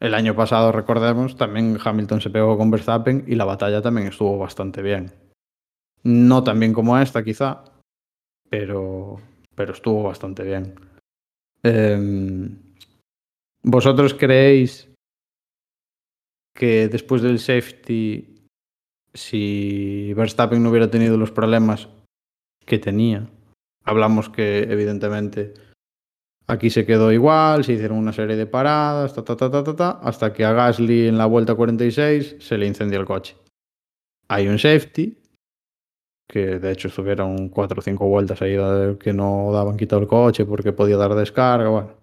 [0.00, 4.38] El año pasado, recordemos, también Hamilton se pegó con Verstappen y la batalla también estuvo
[4.38, 5.12] bastante bien.
[6.04, 7.64] No tan bien como esta, quizá,
[8.48, 9.16] pero,
[9.54, 10.74] pero estuvo bastante bien.
[11.62, 12.56] Em,
[13.62, 14.88] ¿Vosotros creéis
[16.54, 18.37] que después del safety,
[19.14, 21.88] si Verstappen no hubiera tenido los problemas
[22.64, 23.28] que tenía,
[23.84, 25.54] hablamos que evidentemente
[26.46, 29.76] aquí se quedó igual, se hicieron una serie de paradas, ta, ta, ta, ta, ta,
[29.76, 33.36] ta, hasta que a Gasly en la vuelta 46 se le incendia el coche.
[34.28, 35.16] Hay un safety,
[36.28, 38.56] que de hecho estuvieron cuatro o cinco vueltas ahí
[38.98, 41.94] que no daban quitado el coche porque podía dar descarga, bueno.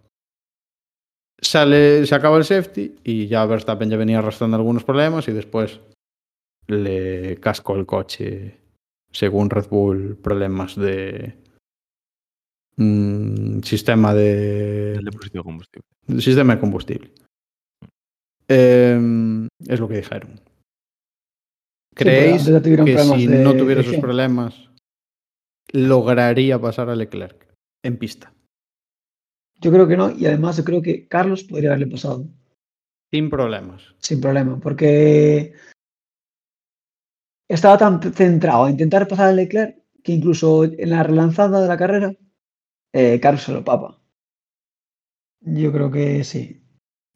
[1.39, 5.79] Sale, se acaba el safety y ya Verstappen ya venía arrastrando algunos problemas y después
[6.67, 8.59] le cascó el coche,
[9.11, 11.37] según Red Bull, problemas de
[12.77, 15.87] mm, sistema de El depósito de combustible.
[16.19, 17.11] sistema de combustible.
[18.47, 20.39] Em, es lo que dijeron.
[21.95, 24.69] ¿Creéis que si de no tuviera esos problemas
[25.71, 27.47] lograría pasar a Leclerc
[27.83, 28.33] en pista?
[29.61, 30.11] Yo creo que no.
[30.11, 32.27] Y además, yo creo que Carlos podría haberle pasado
[33.11, 33.95] Sin problemas.
[33.99, 34.59] sin problema.
[34.59, 35.53] Porque
[37.47, 41.77] estaba tan centrado a intentar pasar a Leclerc que incluso en la relanzada de la
[41.77, 42.15] carrera,
[42.93, 43.99] eh, Carlos se lo papa.
[45.41, 46.61] Yo creo que sí.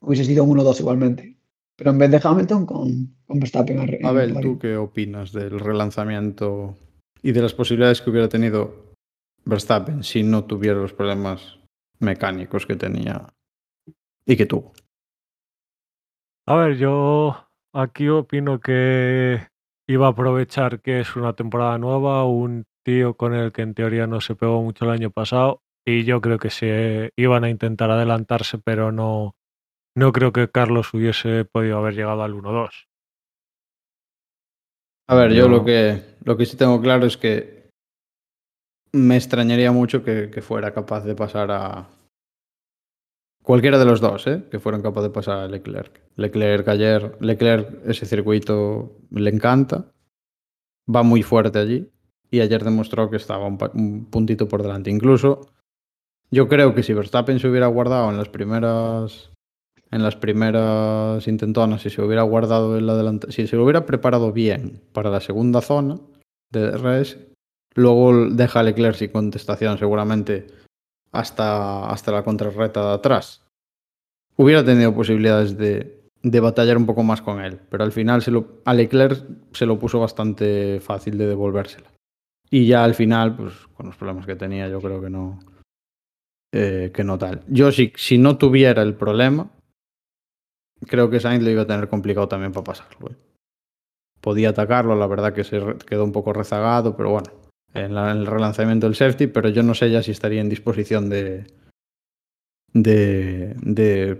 [0.01, 1.37] Hubiese sido un 1-2 igualmente.
[1.75, 3.79] Pero en vez de Hamilton, con, con Verstappen.
[4.03, 4.39] Abel.
[4.41, 6.75] ¿tú qué opinas del relanzamiento
[7.21, 8.93] y de las posibilidades que hubiera tenido
[9.45, 11.59] Verstappen si no tuviera los problemas
[11.99, 13.33] mecánicos que tenía
[14.25, 14.73] y que tuvo?
[16.47, 17.35] A ver, yo
[17.73, 19.48] aquí opino que
[19.89, 24.05] iba a aprovechar que es una temporada nueva, un tío con el que en teoría
[24.05, 27.89] no se pegó mucho el año pasado y yo creo que se iban a intentar
[27.89, 29.35] adelantarse, pero no,
[29.95, 32.69] no creo que Carlos hubiese podido haber llegado al 1-2.
[35.07, 35.57] A ver, yo No.
[35.57, 37.69] lo que, lo que sí tengo claro es que
[38.93, 41.87] me extrañaría mucho que, que fuera capaz de pasar a
[43.49, 44.43] cualquiera de los dos, ¿eh?
[44.51, 46.03] que fueran capaz de pasar a Leclerc.
[46.17, 49.91] Leclerc ayer, Leclerc ese circuito le encanta,
[50.87, 51.89] va muy fuerte allí
[52.29, 54.91] y ayer demostró que estaba un, un puntito por delante.
[54.91, 55.47] Incluso
[56.29, 59.31] yo creo que si Verstappen se hubiera guardado en las primeras
[59.89, 64.83] en las primeras intentonas, si se hubiera guardado el adelante, si se hubiera preparado bien
[64.93, 65.99] para la segunda zona
[66.51, 67.17] de DRS,
[67.73, 70.45] luego deja Leclerc sin contestación seguramente
[71.11, 73.43] hasta, hasta la contrarreta de atrás.
[74.35, 78.31] Hubiera tenido posibilidades de, de batallar un poco más con él, pero al final se
[78.31, 81.91] lo, a Leclerc se lo puso bastante fácil de devolvérsela.
[82.49, 85.39] Y ya al final, pues con los problemas que tenía, yo creo que no,
[86.51, 87.43] eh, que no tal.
[87.47, 89.51] Yo si, si no tuviera el problema,
[90.87, 93.11] creo que Sainz lo iba a tener complicado también para pasarlo.
[93.11, 93.15] ¿eh?
[94.19, 97.31] Podía atacarlo, la verdad que se quedó un poco rezagado, pero bueno,
[97.73, 101.45] en, el relanzamiento del safety, pero yo no sé ya si estaría en disposición de.
[102.73, 103.55] de.
[103.61, 104.17] de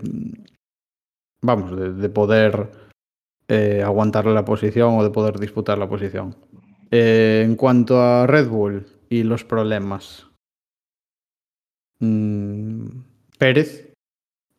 [1.41, 2.69] vamos, de, de poder
[3.51, 6.35] eh, aguantarle la posición o de poder disputar la posición.
[6.91, 10.27] Eh, en cuanto a Red Bull y los problemas,
[11.99, 12.85] mm,
[13.39, 13.91] Pérez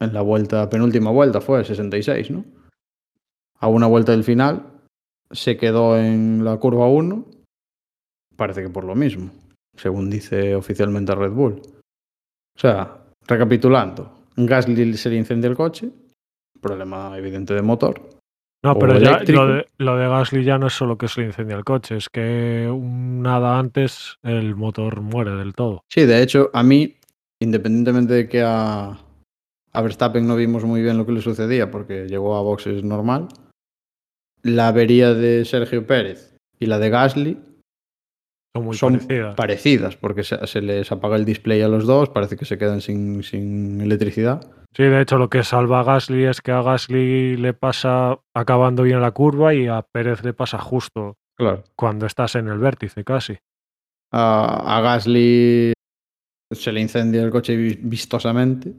[0.00, 2.44] en la vuelta, penúltima vuelta fue 66, ¿no?
[3.60, 4.66] A una vuelta del final
[5.30, 7.26] se quedó en la curva 1,
[8.40, 9.30] parece que por lo mismo,
[9.76, 11.60] según dice oficialmente Red Bull.
[12.56, 15.90] O sea, recapitulando, Gasly se le incendia el coche,
[16.58, 18.00] problema evidente de motor.
[18.64, 21.26] No, pero ya lo de, lo de Gasly ya no es solo que se le
[21.26, 25.82] incendia el coche, es que nada antes el motor muere del todo.
[25.90, 26.96] Sí, de hecho, a mí,
[27.42, 28.98] independientemente de que a,
[29.72, 33.28] a Verstappen no vimos muy bien lo que le sucedía porque llegó a boxes normal,
[34.42, 37.49] la avería de Sergio Pérez y la de Gasly
[38.54, 39.34] Son muy son parecidas.
[39.36, 42.80] parecidas, porque se, se les apaga el display a los dos, parece que se quedan
[42.80, 44.40] sin, sin electricidad.
[44.74, 48.82] Sí, de hecho, lo que salva a Gasly es que a Gasly le pasa acabando
[48.82, 51.62] bien la curva y a Pérez le pasa justo Claro.
[51.76, 53.38] cuando estás en el vértice casi.
[54.12, 55.72] A, a Gasly
[56.52, 58.72] se le incendia el coche vi- vistosamente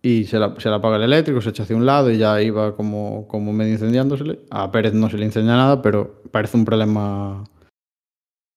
[0.00, 2.40] y se, la- se le apaga el eléctrico, se echa hacia un lado y ya
[2.40, 4.40] iba como, como medio incendiándosele.
[4.50, 7.44] A Pérez no se le incendia nada, pero parece un problema.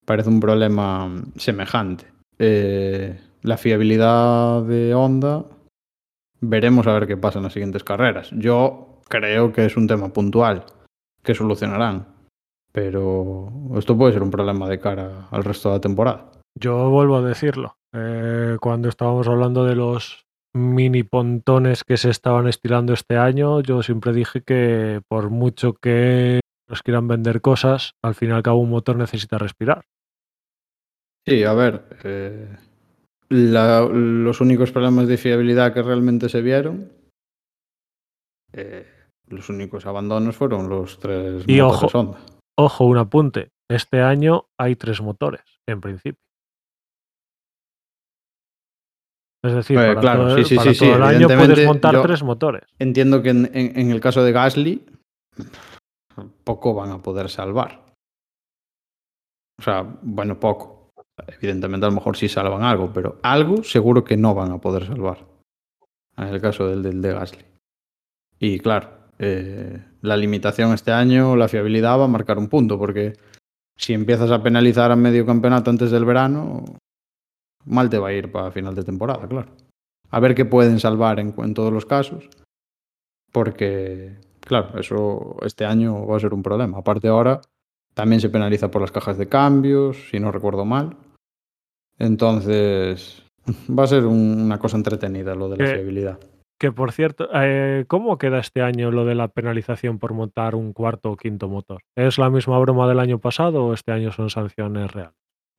[0.06, 2.06] Parece un problema semejante.
[2.38, 5.45] Eh, la fiabilidad de Honda.
[6.41, 8.30] Veremos a ver qué pasa en las siguientes carreras.
[8.32, 10.66] Yo creo que es un tema puntual
[11.24, 12.08] que solucionarán.
[12.72, 16.32] Pero esto puede ser un problema de cara al resto de la temporada.
[16.60, 17.78] Yo vuelvo a decirlo.
[17.93, 23.82] eh, cuando estábamos hablando de los mini pontones que se estaban estirando este año, yo
[23.82, 28.60] siempre dije que por mucho que nos quieran vender cosas, al fin y al cabo
[28.60, 29.86] un motor necesita respirar.
[31.28, 31.84] Sí, a ver.
[32.04, 32.56] eh,
[33.30, 36.92] la- los únicos problemas de fiabilidad que realmente se vieron.
[38.58, 38.86] eh,
[39.28, 42.00] los únicos abandonos fueron los tres Y motores ojo.
[42.00, 42.20] Honda.
[42.58, 43.50] Ojo, un apunte.
[43.70, 46.22] Este año hay tres motores, en principio.
[49.44, 51.66] Es decir, Eh, para, claro, todo, sí, sí, para sí, sí, todo el año puedes
[51.66, 52.64] montar tres motores.
[52.80, 54.86] Entiendo que en, en- en el caso de Gasly,
[56.46, 57.84] poco van a poder salvar.
[59.60, 60.75] O sea, bueno, poco.
[61.28, 64.86] Evidentemente, a lo mejor sí salvan algo, pero algo seguro que no van a poder
[64.86, 65.26] salvar.
[66.18, 67.45] En el caso del, del de Gasly.
[68.39, 68.89] Y claro,
[69.20, 73.13] eh, la limitación este año, la fiabilidad va a marcar un punto, porque
[73.78, 76.63] si empiezas a penalizar a medio campeonato antes del verano,
[77.66, 79.49] mal te va a ir para final de temporada, claro.
[80.11, 82.30] A ver qué pueden salvar en, en todos los casos,
[83.32, 86.78] porque, claro, eso este año va a ser un problema.
[86.78, 87.41] Aparte ahora,
[87.93, 90.97] también se penaliza por las cajas de cambios, si no recuerdo mal.
[92.00, 93.24] Entonces,
[93.70, 96.20] va a ser un- una cosa entretenida lo de la fiabilidad.
[96.60, 100.72] Que por cierto, eh, ¿cómo queda este año lo de la penalización por montar un
[100.72, 101.82] cuarto o quinto motor?
[101.98, 105.14] ¿Es la misma broma del año pasado o este año son sanciones reales?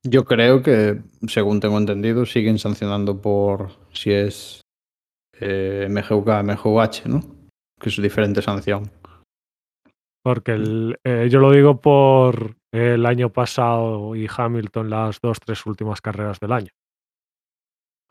[0.08, 4.62] Yo creo que, según tengo entendido, siguen sancionando por si es
[5.38, 7.20] eh, MGUK, MGUH, ¿no?
[7.78, 8.90] Que es diferente sanción.
[10.22, 15.64] Porque el- eh, yo lo digo por el año pasado y Hamilton las dos, tres
[15.66, 16.70] últimas carreras del año.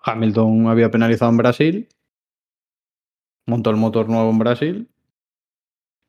[0.03, 1.89] Hamilton había penalizado en Brasil,
[3.47, 4.89] montó el motor nuevo en Brasil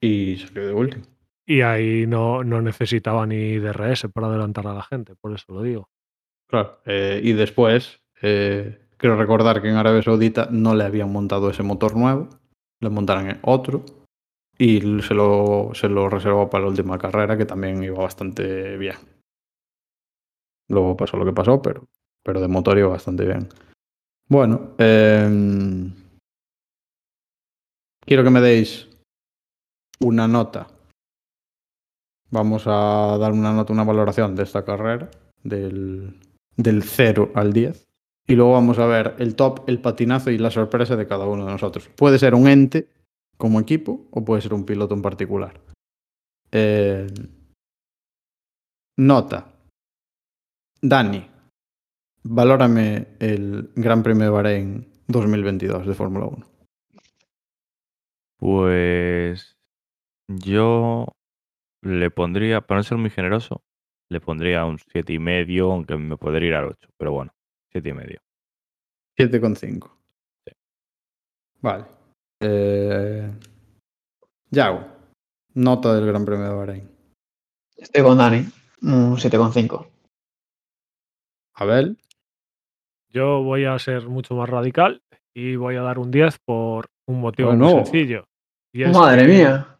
[0.01, 1.05] y salió de último.
[1.47, 5.63] Y ahí no, no necesitaba ni DRS para adelantar a la gente, por eso lo
[5.63, 5.89] digo.
[6.49, 6.81] Claro.
[6.85, 11.63] eh, y después, eh, quiero recordar que en Arabia Saudita no le habían montado ese
[11.63, 12.29] motor nuevo,
[12.81, 13.85] le montaron otro
[14.59, 18.97] y se lo, se lo reservó para la última carrera, que también iba bastante bien.
[20.69, 21.87] Luego pasó lo que pasó, pero,
[22.23, 23.49] pero de motor iba bastante bien.
[24.29, 25.93] Bueno, em,
[28.01, 28.89] quiero que me deis
[30.01, 30.67] una nota.
[32.31, 35.11] Vamos a dar una nota, una valoración de esta carrera,
[35.45, 36.19] del,
[36.57, 37.87] del 0 al 10.
[38.27, 41.47] Y luego vamos a ver el top, el patinazo y la sorpresa de cada uno
[41.47, 41.89] de nosotros.
[41.95, 42.89] Puede ser un ente
[43.37, 45.61] como equipo o puede ser un piloto en particular.
[46.53, 47.07] Eh,
[48.99, 49.53] nota.
[50.80, 51.28] Dani,
[52.22, 56.47] valórame el Gran Premio de Bahrein 2022 de Fórmula 1.
[58.39, 59.57] Pues
[60.28, 61.07] yo
[61.82, 63.62] le pondría, para no ser muy generoso,
[64.11, 67.32] le pondría un siete y medio, aunque me podría ir al 8, pero bueno,
[67.72, 68.20] siete y medio.
[69.18, 69.91] 7,5.
[71.62, 71.96] Vale.
[72.41, 73.30] Eh,
[74.51, 74.84] Yago,
[75.55, 76.91] nota del Gran Premio de Bahrein.
[77.76, 78.45] Estoy con Dani,
[78.82, 79.87] un 7,5.
[81.55, 81.97] Abel,
[83.11, 85.01] Yo voy a ser mucho más radical
[85.34, 88.24] y voy a dar un 10 por un motivo muy sencillo.
[88.74, 89.78] Y es Madre que, mía.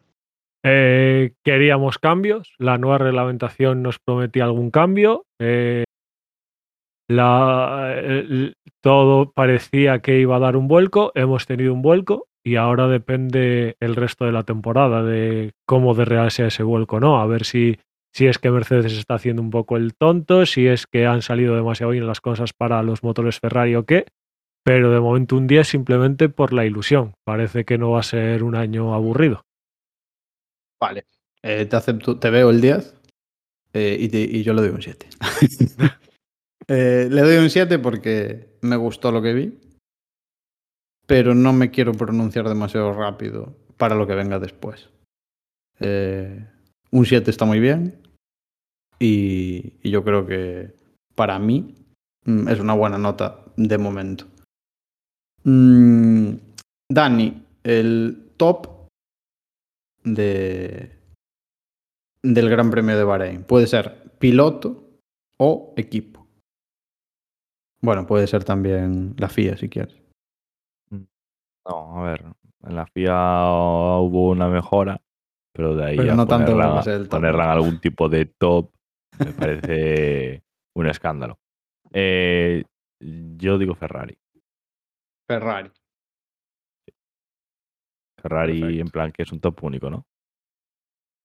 [0.63, 5.83] eh, queríamos cambios, la nueva reglamentación nos prometía algún cambio, eh,
[7.07, 12.55] la- el- todo parecía que iba a dar un vuelco, hemos tenido un vuelco y
[12.55, 16.99] ahora depende el resto de la temporada de cómo de real sea ese vuelco o
[16.99, 17.77] no, a ver si,
[18.13, 21.55] si es que Mercedes está haciendo un poco el tonto, si es que han salido
[21.55, 24.05] demasiado bien las cosas para los motores Ferrari o qué,
[24.63, 28.43] pero de momento un 10 simplemente por la ilusión, parece que no va a ser
[28.43, 29.43] un año aburrido.
[30.79, 31.05] vale.
[31.43, 32.93] Eh, te acepto, te veo el 10
[33.73, 35.07] eh, y, te- y yo le doy un 7.
[36.69, 39.57] Eh, le doy un 7 porque me gustó lo que vi,
[41.07, 44.89] pero no me quiero pronunciar demasiado rápido para lo que venga después.
[45.79, 46.45] Eh,
[46.91, 48.01] un 7 está muy bien
[48.99, 50.73] y, yo creo que
[51.15, 51.75] para mí,
[52.25, 54.25] mm, es una buena nota de momento.
[55.43, 56.33] Mm,
[56.89, 58.87] Dani, el top
[60.03, 60.91] de
[62.23, 64.99] del Gran Premio de Bahrein puede ser piloto
[65.37, 66.27] o equipo.
[67.81, 70.06] Bueno, puede ser también la FIA si quieres.
[71.67, 72.23] No, a ver,
[72.63, 73.13] en la FIA
[73.99, 75.01] hubo una mejora,
[75.53, 77.09] pero de ahí Pero a no tanto ponerla, como es el top.
[77.09, 78.71] ponerla en algún tipo de top
[79.19, 80.43] me parece
[80.75, 81.39] un escándalo.
[81.91, 82.63] Eh,
[82.99, 84.17] yo digo Ferrari.
[85.27, 85.71] Ferrari.
[88.21, 88.81] Ferrari Perfecto.
[88.81, 90.05] en plan que es un top único, ¿no?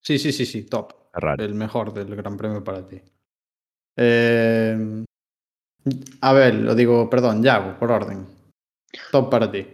[0.02, 0.92] Sí, sí, sí, sí, top.
[1.12, 1.44] Ferrari.
[1.44, 3.00] El mejor del Gran Premio para ti.
[3.96, 5.04] Eh,
[6.20, 8.26] a ver, lo digo, perdón, Yago, por orden.
[9.10, 9.66] Top para ti.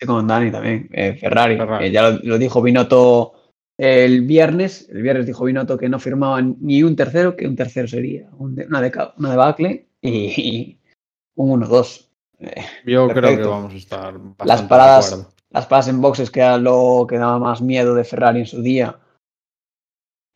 [0.00, 0.88] Estoy con Dani también.
[0.92, 1.56] eh, Ferrari.
[1.56, 1.86] Ferrari.
[1.86, 3.32] Eh, ya lo, lo dijo Binotto
[3.76, 4.88] el viernes.
[4.90, 8.54] El viernes dijo Binotto que no firmaban ni un tercero, que un tercero sería un
[8.54, 10.78] de- una, deca- una debacle y, y
[11.36, 12.08] un 1-2.
[12.40, 15.32] Eh, Yo creo que vamos a estar bastante Las de paradas- acuerdo.
[15.50, 18.62] las paradas en boxes, que era lo que daba más miedo de Ferrari en su
[18.62, 19.00] día,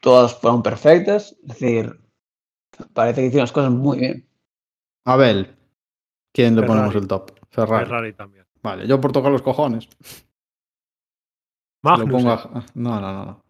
[0.00, 1.36] todas fueron perfectas.
[1.42, 2.00] Es decir,
[2.92, 4.26] parece que hicieron las cosas muy bien.
[5.06, 5.54] Abel,
[6.34, 6.68] ¿quién le Ferrari.
[6.80, 7.30] ponemos el top?
[7.50, 7.84] Ferrari.
[7.84, 8.41] Ferrari también.
[8.62, 9.88] Vale, yo por tocar los cojones.
[11.84, 12.10] Lo Magnussen.
[12.10, 13.24] pongo a- No, no, no.
[13.24, 13.40] no.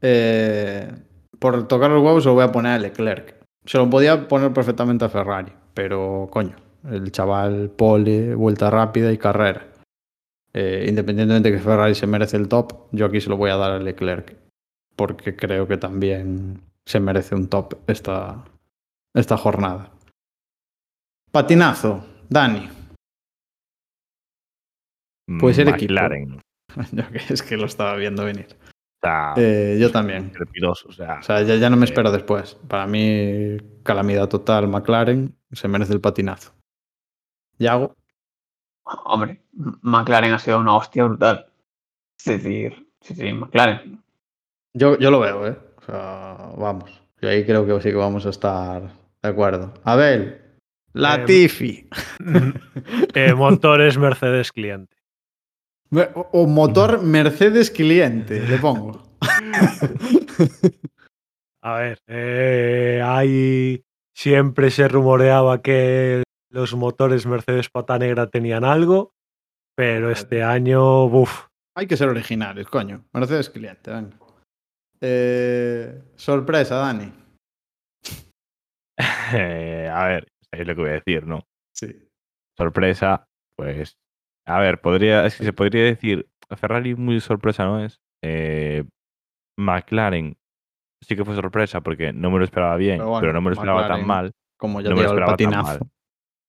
[0.00, 0.90] Eh,
[1.38, 3.36] por tocar los huevos se lo voy a poner a Leclerc.
[3.64, 9.18] Se lo podía poner perfectamente a Ferrari, pero coño, el chaval pole, vuelta rápida y
[9.18, 9.66] carrera.
[10.54, 13.56] Eh, independientemente de que Ferrari se merece el top, yo aquí se lo voy a
[13.56, 14.34] dar a Leclerc,
[14.96, 18.44] porque creo que también se merece un top esta,
[19.14, 19.90] esta jornada.
[21.30, 22.70] Patinazo, Dani.
[25.38, 25.92] Puede ser equipo.
[25.94, 26.40] McLaren.
[26.92, 28.46] Yo que es que lo estaba viendo venir.
[28.50, 30.32] O sea, Eh, yo también.
[30.66, 32.56] o sea, O sea, ya, ya no me Eh, espero después.
[32.66, 36.52] Para mí, calamidad total, McLaren se merece el patinazo.
[37.58, 37.94] Yago,
[39.04, 39.42] Hombre,
[39.82, 41.46] McLaren ha sido una hostia brutal.
[42.18, 44.02] Es decir, sí, sí, McLaren.
[44.74, 45.56] yo, yo lo veo, ¿eh?
[45.76, 47.00] O sea, vamos.
[47.20, 48.82] Yo ahí creo que sí que vamos a estar
[49.22, 49.74] de acuerdo.
[49.84, 50.40] Abel,
[50.92, 51.88] Latifi.
[53.14, 54.96] Eh, motores Mercedes cliente.
[55.90, 59.02] O motor Mercedes cliente, le pongo.
[61.62, 63.82] A ver, eh, hay
[64.14, 69.12] siempre se rumoreaba que los motores Mercedes pata negra tenían algo,
[69.76, 73.04] pero este año, buf, Hay que ser originales, coño.
[73.12, 74.18] Mercedes cliente, venga.
[75.00, 77.12] Eh, sorpresa, Dani.
[79.32, 81.44] eh, a ver, es lo que voy a decir, ¿no?
[81.72, 82.08] Sí.
[82.56, 83.24] Sorpresa,
[83.56, 83.96] pues,
[84.48, 88.00] a ver, podría, es que se podría decir, Ferrari muy sorpresa no es.
[88.24, 88.84] Eh,
[89.58, 90.36] McLaren
[91.02, 93.82] sí que fue sorpresa porque no me lo esperaba bien, Pero no me lo esperaba
[93.86, 94.32] McLaren- tan mal.
[94.58, 95.78] Como ya No me lo esperaba tan mal.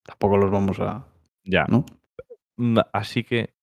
[0.06, 1.06] Tampoco los vamos a.
[1.46, 1.66] Ya.
[1.70, 1.86] ¿No?
[2.58, 3.54] Mm, Así que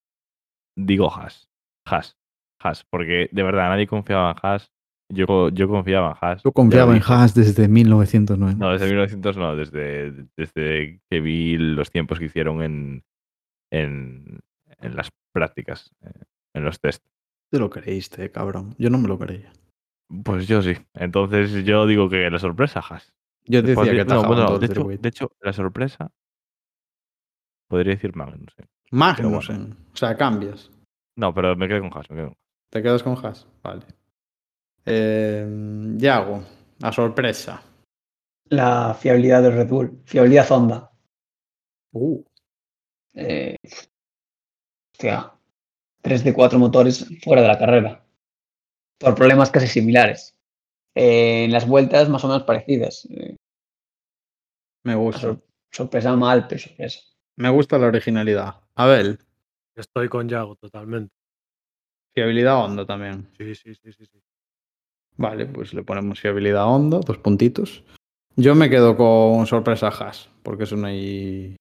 [0.77, 1.49] digo Haas.
[1.85, 2.15] Haas.
[2.61, 2.85] Haas.
[2.89, 4.71] Porque de verdad nadie confiaba en Haas.
[5.13, 6.43] Yo, yo confiaba en Haas.
[6.43, 7.01] Yo confiaba en.
[7.05, 8.55] Haas desde 1909.
[8.57, 13.03] No, desde 1900 no, desde, desde que vi los tiempos que hicieron en,
[13.71, 14.39] en,
[14.79, 17.05] en las prácticas, eh, en los test.
[17.49, 18.75] Te lo creíste, cabrón.
[18.77, 19.51] Yo no me lo creía.
[20.23, 20.73] Pues yo sí.
[20.93, 23.13] Entonces yo digo que la sorpresa, Haas.
[23.45, 26.11] Yo decía Podría- que no, bueno, de, hecho, de hecho, la sorpresa
[27.69, 28.65] podría decir Magnussen.
[28.91, 29.77] Magnussen.
[29.93, 30.69] O sea, cambias.
[31.15, 32.09] No, pero me quedo con Haas.
[32.09, 32.37] Me quedo.
[32.69, 33.47] ¿Te quedas con Haas?
[33.63, 33.85] Vale.
[34.85, 35.45] Eh,
[35.97, 36.43] Yago,
[36.81, 37.61] a sorpresa.
[38.49, 40.91] La fiabilidad del Red Bull, fiabilidad Honda.
[41.91, 42.23] Uh,
[43.19, 43.55] Eh,
[44.93, 45.33] hostia,
[46.01, 48.05] tres de cuatro motores fuera de la carrera.
[48.99, 50.35] Por problemas casi similares.
[50.95, 53.07] Eh, en las vueltas más o menos parecidas.
[53.11, 53.35] Eh,
[54.85, 55.21] me gusta.
[55.21, 57.01] sor- sorpresa mal, pero sorpresa.
[57.35, 58.61] Me gusta la originalidad.
[58.75, 59.19] Abel,
[59.75, 61.13] estoy con Yago totalmente.
[62.15, 63.29] fiabilidad Honda también.
[63.37, 64.05] Sí, sí, sí, sí.
[64.05, 64.19] sí.
[65.17, 67.83] Vale, pues le ponemos fiabilidad Honda, dos puntitos.
[68.35, 71.55] Yo me quedo con sorpresa Haas, porque es una y...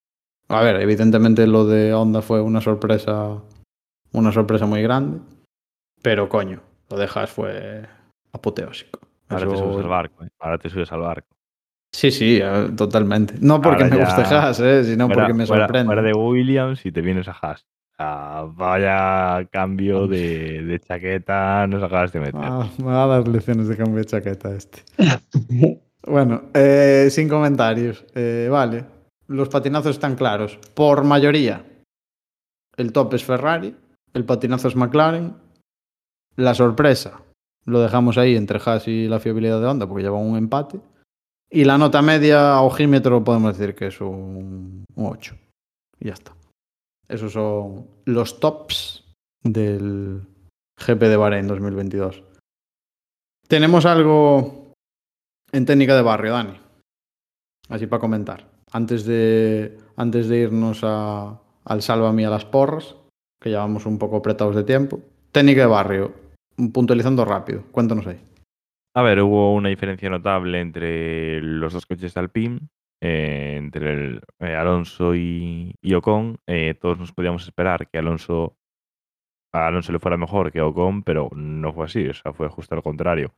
[0.49, 3.41] A ver, evidentemente lo de Honda fue una sorpresa,
[4.13, 5.19] una sorpresa muy grande,
[6.03, 7.83] pero coño, lo de Haas fue
[8.33, 9.01] apoteósico.
[9.29, 10.25] Ahora te subes al barco.
[10.25, 10.29] ¿eh?
[10.39, 11.29] Ahora te subes al barco.
[11.93, 13.35] Sí, sí, eh, totalmente.
[13.41, 15.87] No porque Ahora me ya- guste Haas, eh, sino Fuera- porque me fuera- sorprende.
[15.87, 17.63] fuera de Williams y te vienes a Haas.
[17.63, 22.41] O sea, vaya cambio de, de chaqueta nos acabas de meter.
[22.41, 24.83] Ah, me va a dar lecciones de cambio de chaqueta este.
[26.09, 28.05] Bueno, eh, sin comentarios.
[28.15, 28.85] Eh, vale,
[29.29, 30.59] los patinazos están claros.
[30.75, 31.65] Por mayoría,
[32.77, 33.75] el top es Ferrari,
[34.13, 35.35] el patinazo es McLaren.
[36.37, 37.23] La sorpresa
[37.65, 40.81] lo dejamos ahí entre Haas y la fiabilidad de Honda porque llevan un empate.
[41.51, 45.37] Y la nota media a ojímetro podemos decir que es un, un 8.
[46.01, 46.35] Y ya está.
[47.09, 49.05] Esos son los tops
[49.43, 50.23] del
[50.77, 52.23] GP de Bahrein 2022.
[53.49, 54.73] Tenemos algo
[55.53, 56.61] en técnica de barrio, Dani.
[57.69, 58.56] Así para comentar.
[58.73, 62.97] Antes de, antes de irnos a, al Sálvame a las porras,
[63.41, 65.01] que ya vamos un poco apretados de tiempo.
[65.33, 66.13] Técnica de barrio,
[66.73, 67.63] puntualizando rápido.
[67.71, 68.21] Cuéntanos ahí.
[68.95, 72.61] A ver, hubo una diferencia notable entre los dos coches de Alpine,
[73.03, 76.39] eh, entre eh, Alonso y, y Ocon.
[76.47, 78.57] Eh, todos nos podíamos esperar que Alonso
[79.53, 82.75] a Alonso le fuera mejor que Ocon, pero no fue así, o sea, fue justo
[82.75, 83.35] al contrario.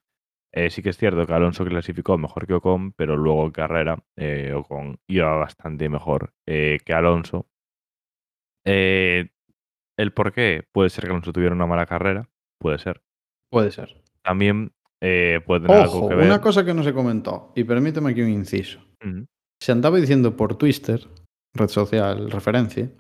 [0.59, 4.03] Eh, sí que es cierto que Alonso clasificó mejor que Ocon, pero luego en carrera
[4.17, 7.47] eh, Ocon iba bastante mejor eh, que Alonso.
[8.67, 9.29] Eh,
[9.97, 10.65] ¿El por qué?
[10.73, 12.29] Puede ser que Alonso tuviera una mala carrera,
[12.61, 13.03] puede ser.
[13.53, 14.03] Puede ser.
[14.23, 16.27] También puede tener algo que ver.
[16.27, 18.81] una cosa que no se comentó, y permíteme aquí un inciso.
[19.63, 21.07] Se andaba diciendo por Twitter,
[21.55, 22.91] red social referencia,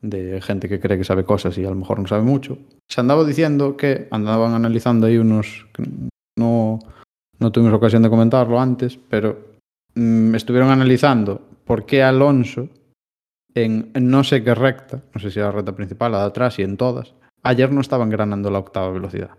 [0.00, 2.56] de gente que cree que sabe cosas y a lo mejor no sabe mucho,
[2.88, 5.66] se andaba diciendo que andaban analizando ahí unos...
[6.38, 6.78] No,
[7.38, 9.38] no tuvimos ocasión de comentarlo antes, pero
[9.94, 12.68] mm, estuvieron analizando por qué Alonso
[13.54, 16.62] en no sé qué recta, no sé si la recta principal, la de atrás y
[16.62, 19.30] en todas, ayer no estaban granando la octava velocidad.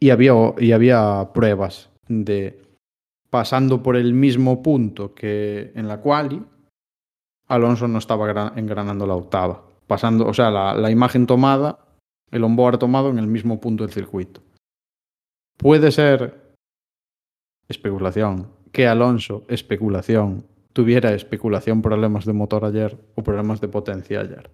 [0.00, 2.60] Y había, y había pruebas de
[3.30, 6.42] pasando por el mismo punto que en la quali,
[7.48, 9.62] Alonso no estaba gra- engranando la octava.
[9.86, 11.78] Pasando, o sea, la, la imagen tomada,
[12.30, 14.42] el onboard tomado en el mismo punto del circuito.
[15.58, 16.54] Puede ser
[17.68, 24.50] especulación que Alonso, especulación, tuviera especulación problemas de motor ayer o problemas de potencia ayer.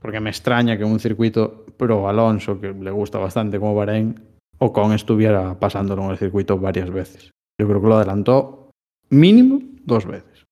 [0.00, 4.14] Porque me extraña que un circuito pro Alonso, que le gusta bastante como Bahrein,
[4.58, 7.30] Ocon estuviera pasándolo en el circuito varias veces.
[7.60, 8.70] Yo creo que lo adelantó
[9.10, 10.44] mínimo dos veces.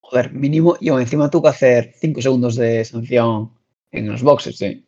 [0.00, 0.76] Joder, mínimo.
[0.80, 3.52] Y encima tuvo que hacer 5 segundos de sanción
[3.90, 4.82] en los boxes, ¿eh?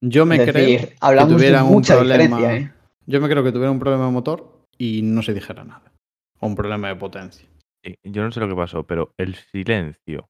[0.00, 2.36] Yo me es creo hablamos que de tuvieran un mucha problema.
[2.36, 2.83] diferencia, ¿eh?
[3.06, 5.92] Yo me creo que tuviera un problema de motor y no se dijera nada.
[6.40, 7.48] O un problema de potencia.
[7.84, 10.28] Sí, Yo no sé lo que pasó, pero el silencio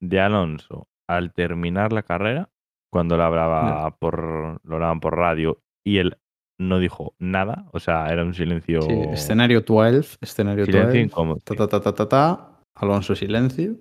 [0.00, 2.48] de Alonso al terminar la carrera,
[2.90, 6.16] cuando lo hablaba por, lo hablaban por radio y él
[6.58, 11.00] no dijo nada, o sea, era un silencio, Sí, escenario 12, escenario silencio 12.
[11.00, 11.40] incómodo.
[11.44, 12.60] Ta, ta, ta, ta, ta, ta.
[12.74, 13.76] Alonso silencio.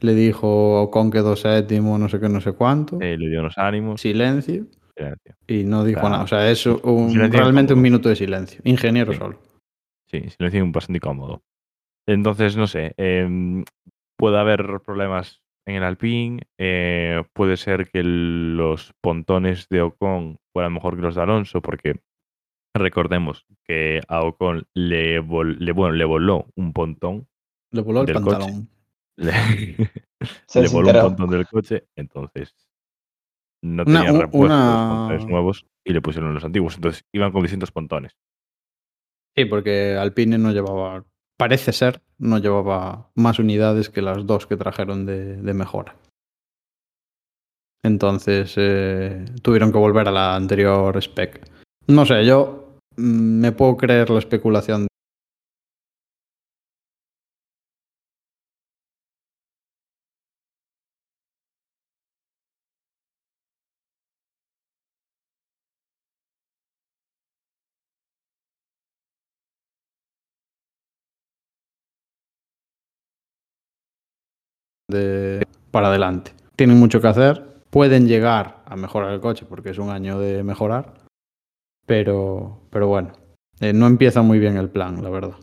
[0.00, 3.00] Le dijo Ocon quedó séptimo, no sé qué, no sé cuánto.
[3.00, 4.00] Eh, le dio unos ánimos.
[4.00, 4.66] Silencio.
[4.96, 5.34] Silencio.
[5.46, 6.24] Y no dijo sea, nada.
[6.24, 8.60] O sea, es un, realmente un minuto de silencio.
[8.64, 9.18] Ingeniero Sí.
[9.18, 9.40] solo.
[10.10, 11.42] Sí, silencio bastante incómodo.
[12.06, 13.64] Entonces, no sé, em,
[14.18, 20.38] puede haber problemas en el Alpine, eh, puede ser que el- los pontones de Ocon
[20.52, 22.00] fueran mejor que los de Alonso, porque
[22.76, 27.26] recordemos que a Ocon le, vol- le, bueno, le voló un pontón,
[27.72, 28.36] Le voló el Del coche.
[28.38, 28.68] pantalón.
[29.16, 32.54] le, voló un pontón del coche, entonces
[33.64, 37.42] no Una- tenía una- los pontones nuevos y le pusieron los antiguos, entonces iban con
[37.42, 38.12] distintos pontones.
[39.36, 41.04] Sí, porque Alpine no llevaba,
[41.36, 45.96] parece ser, no llevaba más unidades que las dos que trajeron de, de mejora.
[47.82, 51.46] Entonces eh, tuvieron que volver a la anterior spec.
[51.88, 54.86] No sé, yo mm, me puedo creer la especulación.
[75.70, 76.32] Para adelante.
[76.56, 80.42] Tienen mucho que hacer, pueden llegar a mejorar el coche porque es un año de
[80.42, 80.94] mejorar,
[81.86, 83.12] pero, pero bueno,
[83.60, 85.36] eh, no empieza muy bien el plan, la verdad.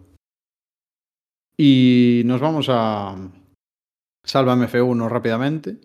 [1.58, 3.16] Y nos vamos a
[4.24, 5.78] Sálvame F1 rápidamente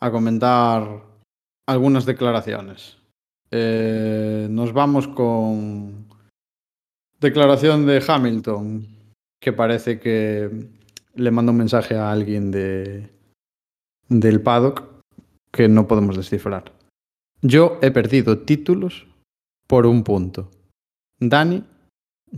[0.00, 1.04] a comentar
[1.68, 2.98] algunas declaraciones.
[3.50, 6.06] Eh, nos vamos con
[7.20, 8.86] declaración de Hamilton,
[9.40, 10.50] que parece que
[11.14, 13.10] le manda un mensaje a alguien de,
[14.08, 14.84] del paddock
[15.50, 16.72] que no podemos descifrar.
[17.42, 19.06] Yo he perdido títulos
[19.66, 20.50] por un punto.
[21.18, 21.64] Dani,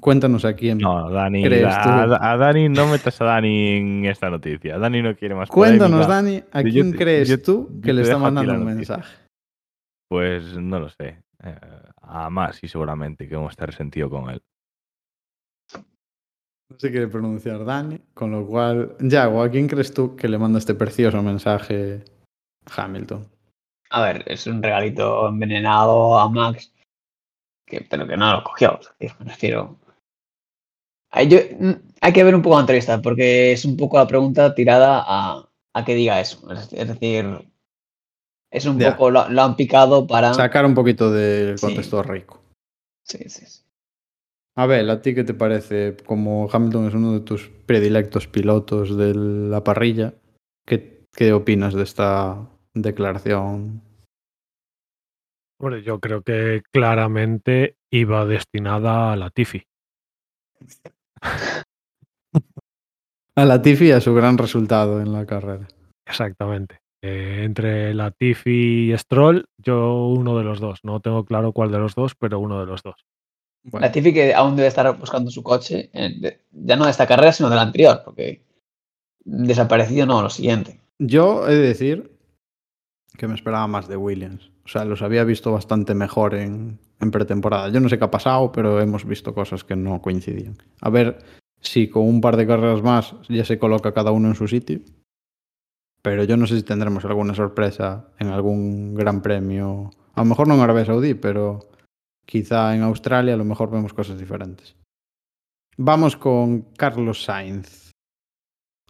[0.01, 0.79] cuéntanos a quién.
[0.79, 2.15] No, Dani, ¿Crees a, tú?
[2.21, 4.79] a Dani no metas a Dani en esta noticia.
[4.79, 6.07] Dani no quiere más Cuéntanos.
[6.09, 9.15] Dani, a Yo quién crees yo- tú que le está mandando un mensaje.
[10.09, 11.23] Pues no lo sé.
[11.43, 11.59] Eh,
[12.03, 14.43] a Masi seguramente que vamos a estar resentido con él.
[16.75, 20.39] No se quiere pronunciar Dani, con lo cual, Yago, ¿a quién crees tú que le
[20.39, 22.03] manda este precioso mensaje
[22.77, 23.29] Hamilton?
[23.91, 26.73] A ver, es un regalito envenenado a Max,
[27.65, 28.81] que, pero que no lo cogió.
[28.99, 29.79] Me refiero.
[31.13, 34.09] Hay, yo- mm, hay que ver un poco la entrevista, porque es un poco la
[34.09, 36.51] pregunta tirada a, a que diga eso.
[36.53, 37.49] Es, es decir,
[38.51, 38.91] es un Ya.
[38.97, 40.35] poco, lo, lo han picado para...
[40.35, 41.67] Sacar un poquito del Sí.
[41.67, 42.43] contexto rico.
[43.05, 43.64] Sí, sí, sí.
[44.57, 45.97] A ver, ¿a ti qué te parece?
[46.07, 50.15] Como Hamilton es uno de tus predilectos pilotos de la parrilla,
[50.65, 53.83] ¿qué, qué opinas de esta declaración?
[55.61, 59.65] Hombre, yo creo que claramente iba destinada a la Tifi.
[63.37, 65.67] A Latifi y a su gran resultado en la carrera.
[66.07, 66.79] Exactamente.
[67.03, 70.79] Eh, entre la Tifi y Stroll, yo uno de los dos.
[70.85, 73.05] No tengo claro cuál de los dos, pero uno de los dos.
[73.65, 77.07] Bueno, La Tifi que aún debe estar buscando su coche, eh, ya no de esta
[77.07, 78.43] carrera, sino de la anterior, porque
[79.25, 80.81] desaparecido no, lo siguiente.
[80.99, 82.15] yo he de decir
[83.17, 84.51] que me esperaba más de Williams.
[84.65, 87.69] O sea, los había visto bastante mejor en, en pretemporada.
[87.69, 90.57] Yo no sé qué ha pasado, pero hemos visto cosas que no coincidían.
[90.81, 91.19] A ver
[91.61, 94.81] si con un par de carreras más ya se coloca cada uno en su sitio.
[96.03, 99.91] Pero yo no sé si tendremos alguna sorpresa en algún gran premio.
[100.15, 101.61] A lo mejor no en Arabia Saudí, pero
[102.27, 104.77] quizá en Australia a lo mejor vemos cosas diferentes.
[105.77, 107.91] Vamos con Carlos Sainz,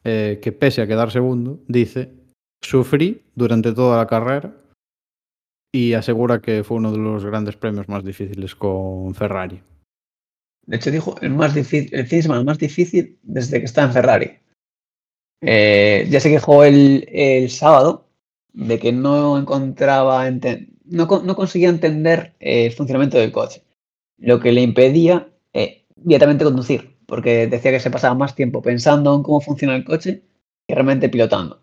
[0.05, 2.13] eh, que pese a quedar segundo, dice,
[2.63, 4.55] sufrí durante toda la carrera
[5.73, 9.61] y asegura que fue uno de los grandes premios más difíciles con Ferrari.
[10.67, 14.39] De hecho, dijo el, más difícil, el más difícil desde que está en Ferrari.
[15.43, 18.09] Eh, ya se quejó el, el sábado
[18.53, 20.27] de que no encontraba,
[20.85, 23.63] no, no conseguía entender eh, el funcionamiento del coche,
[24.19, 29.15] lo que le impedía eh, directamente conducir, porque decía que se pasaba más tiempo pensando
[29.15, 30.23] en cómo funciona el coche
[30.67, 31.61] que realmente pilotando.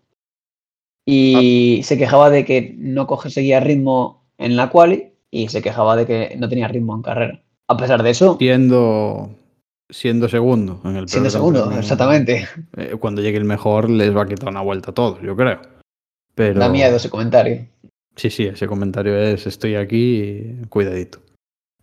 [1.04, 6.06] Y se quejaba de que no conseguía ritmo en la quali y se quejaba de
[6.06, 7.42] que no tenía ritmo en carrera.
[7.68, 9.30] A pesar de eso, Siendo,
[9.90, 12.46] siendo segundo en el siendo segundo, exactamente.
[12.76, 15.60] eh, cuando llegue el mejor les va a quitar una vuelta a todos, yo creo.
[16.34, 17.66] Pero Da miedo ese comentario.
[18.16, 21.20] Sí, sí, ese comentario es estoy aquí, cuidadito.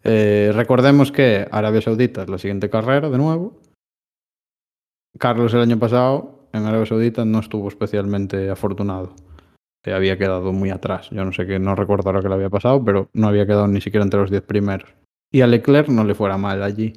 [0.04, 3.60] Eh, recordemos que Arabia Saudita es la siguiente carrera de nuevo.
[5.18, 9.16] Carlos el año pasado en Arabia Saudita no estuvo especialmente afortunado.
[9.84, 11.10] Eh, había quedado muy atrás.
[11.10, 13.82] Yo no sé qué, no recuerdo qué le había pasado, pero no había quedado ni
[13.82, 14.90] siquiera entre los 10 primeros.
[15.32, 16.94] Y a Leclerc no le fuera mal allí.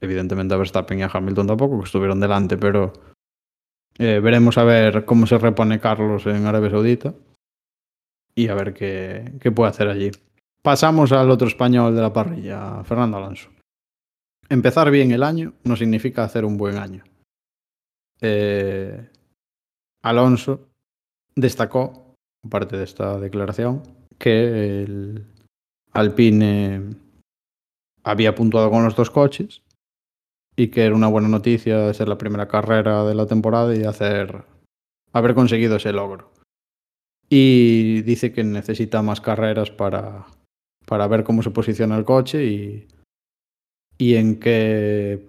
[0.00, 2.92] Evidentemente a Verstappen y a Hamilton tampoco, que estuvieron delante, pero
[3.98, 7.14] eh, veremos a ver cómo se repone Carlos en Arabia Saudita
[8.34, 10.10] y a ver qué, qué puede hacer allí.
[10.62, 13.50] Pasamos al otro español de la parrilla, Fernando Alonso.
[14.48, 17.04] Empezar bien el año no significa hacer un buen año.
[18.20, 19.08] Eh,
[20.02, 20.68] Alonso
[21.34, 22.14] destacó,
[22.44, 23.82] aparte de esta declaración,
[24.18, 25.26] que el
[25.92, 26.96] Alpine
[28.04, 29.62] había puntuado con los dos coches
[30.56, 34.44] y que era una buena noticia ser la primera carrera de la temporada y hacer
[35.12, 36.31] haber conseguido ese logro.
[37.34, 40.26] Y dice que necesita más carreras para,
[40.84, 42.88] para ver cómo se posiciona el coche y,
[43.96, 45.26] y en qué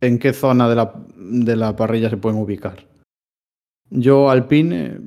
[0.00, 2.86] en qué zona de la, de la parrilla se pueden ubicar.
[3.90, 5.00] Yo Alpine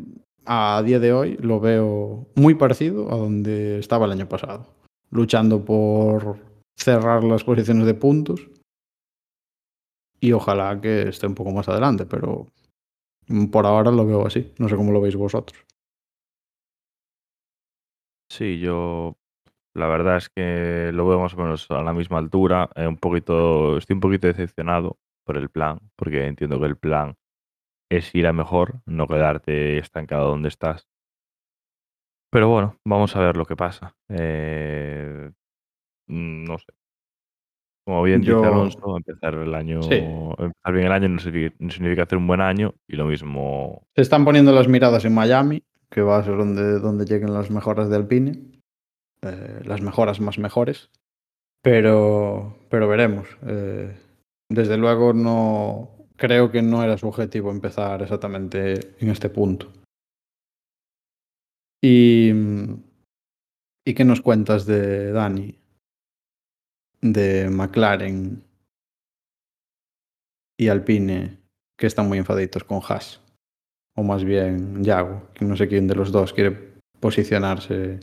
[0.46, 4.68] a día de hoy lo veo muy parecido a donde estaba el año pasado,
[5.12, 6.36] luchando por
[6.78, 8.50] cerrar las posiciones de puntos
[10.20, 12.48] y ojalá que esté un poco más adelante, pero
[13.50, 14.52] por ahora lo veo así.
[14.58, 15.66] No sé cómo lo veis vosotros.
[18.38, 19.16] Sí, yo
[19.74, 22.70] la verdad es que lo veo más o menos a la misma altura.
[22.76, 27.16] eh, un poquito, estoy un poquito decepcionado por el plan, porque entiendo que el plan
[27.90, 30.86] es ir a mejor, no quedarte estancado donde estás.
[32.30, 33.96] Pero bueno, vamos a ver lo que pasa.
[34.10, 35.32] Eh,
[36.08, 36.74] mm, no sé.
[37.88, 39.94] Como bien Yo- dice Alonso, empezar el año, Sí.
[39.96, 43.88] empezar bien el año no significa, no significa hacer un buen año y lo mismo
[43.96, 47.50] Se están poniendo las miradas en Miami, que va a ser donde, donde lleguen las
[47.50, 48.62] mejoras de Alpine.
[49.22, 50.90] eh, las mejoras más mejores.
[51.62, 53.28] Pero, pero veremos.
[53.48, 53.98] Eh,
[54.50, 59.72] desde luego no creo que no era su objetivo empezar exactamente en este punto.
[61.82, 62.32] Y,
[63.86, 65.58] ¿y qué nos cuentas de Dani?
[67.02, 68.44] De McLaren
[70.58, 71.40] y Alpine,
[71.78, 73.25] que están muy enfaditos con Haas
[73.96, 78.00] o más bien Yago, que no sé quién de los dos quiere posicionarse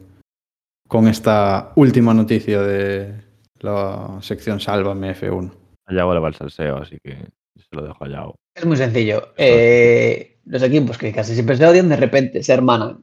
[0.88, 3.14] con esta última noticia de
[3.61, 5.53] la sección Sálvame F1.
[5.86, 8.34] a Yago le va el salseo, así que se lo dejo a Yago.
[8.55, 9.32] Es muy sencillo.
[9.36, 13.03] Eh, los equipos que casi siempre se odian, de repente se hermanan.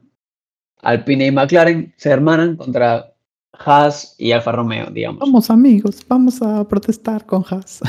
[0.82, 3.12] Alpine y McLaren se hermanan contra
[3.52, 5.20] Haas y Alfa Romeo, digamos.
[5.20, 7.80] Vamos amigos, vamos a protestar con Haas.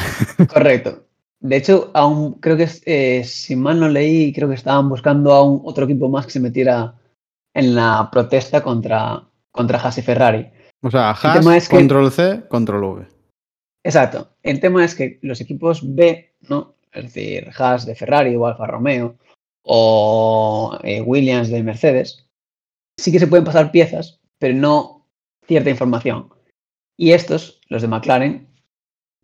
[0.53, 1.05] Correcto.
[1.41, 5.43] De hecho, aún creo que, eh, si mal no leí, creo que estaban buscando a
[5.43, 6.95] un otro equipo más que se metiera
[7.53, 10.49] en la protesta contra, contra Haas y Ferrari.
[10.83, 13.07] O sea, El tema Haas, es que- control C, control V.
[13.83, 14.29] Exacto.
[14.43, 16.75] El tema es que los equipos B, ¿no?
[16.91, 19.15] Es decir, Haas de Ferrari o Alfa Romeo
[19.63, 22.27] o eh, Williams de Mercedes,
[22.99, 25.07] sí que se pueden pasar piezas, pero no
[25.47, 26.29] cierta información.
[26.97, 28.47] Y estos, los de McLaren,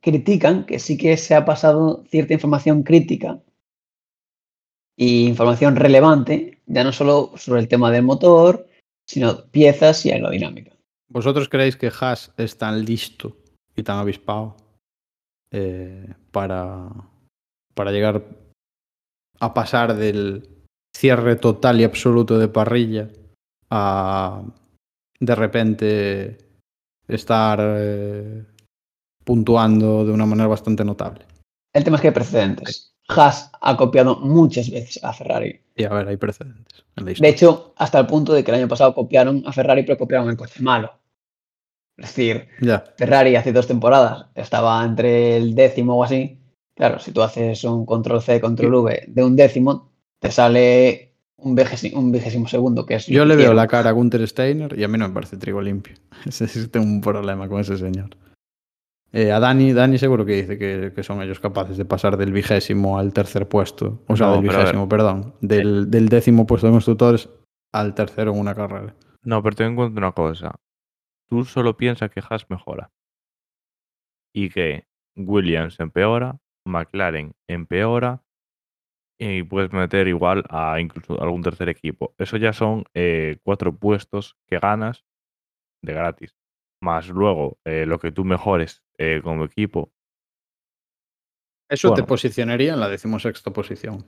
[0.02, 3.39] critican que sí que se ha pasado cierta información crítica
[4.95, 8.68] y información relevante, ya no solo sobre el tema del motor,
[9.08, 10.72] sino piezas y aerodinámica.
[11.10, 13.38] ¿Vosotros creéis que Haas es tan listo
[13.76, 14.58] y tan avispado
[15.52, 16.89] eh, para,
[17.74, 18.24] para llegar
[19.39, 20.50] a pasar del
[20.95, 23.10] cierre total y absoluto de parrilla
[23.70, 24.43] a
[25.20, 26.38] de repente
[27.08, 28.43] estar eh,
[29.28, 31.25] puntuando de una manera bastante notable?
[31.73, 32.93] El tema es que hay precedentes.
[33.09, 35.59] Haas ha copiado muchas veces a Ferrari.
[35.75, 38.57] Y a ver, hay precedentes en la De hecho, hasta el punto de que el
[38.57, 40.93] año pasado copiaron a Ferrari, pero copiaron el coche malo.
[41.97, 42.47] Es decir,
[42.97, 46.39] Ferrari hace dos temporadas estaba entre el décimo o así.
[46.73, 51.53] Claro, si tú haces un control C, control V de un décimo, te sale un
[51.53, 53.07] vigésimo, un vigésimo segundo, que es.
[53.07, 55.61] yo le veo la cara a Gunther Steiner y a mí no me parece trigo
[55.61, 55.95] limpio.
[56.71, 58.11] Tengo un problema con ese señor.
[59.14, 62.34] Eh, a Dani, Dani seguro que dice que, que son ellos capaces de pasar del
[62.34, 64.03] vigésimo al tercer puesto.
[64.08, 65.34] O sea, No, del vigésimo, perdón.
[65.41, 67.30] Del, del décimo puesto de constructores
[67.72, 68.95] al tercero en una carrera.
[69.24, 70.55] No, pero ten en cuenta una cosa.
[71.30, 72.91] Tú solo piensas que Haas mejora.
[74.34, 78.24] Y que Williams empeora, McLaren empeora.
[79.20, 82.14] Y puedes meter igual a incluso algún tercer equipo.
[82.18, 85.05] Eso ya son eh, cuatro puestos que ganas
[85.82, 86.36] de gratis.
[86.82, 89.91] Más luego eh, lo que tú mejores eh, como equipo.
[91.70, 94.06] Eso te posicionaría en la decimosexta posición.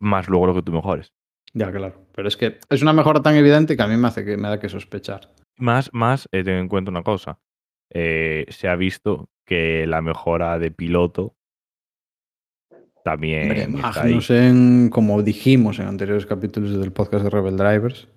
[0.00, 1.12] Más luego lo que tú mejores.
[1.54, 2.06] Ya, claro.
[2.14, 4.48] Pero es que es una mejora tan evidente que a mí me hace que me
[4.48, 5.32] da que sospechar.
[5.56, 7.38] Más, más, eh, ten en cuenta una cosa.
[7.94, 11.36] eh, se ha visto que la mejora de piloto
[13.04, 13.68] también Hombre.
[13.68, 18.08] Magnussen, como dijimos en anteriores capítulos del podcast de Rebel Drivers,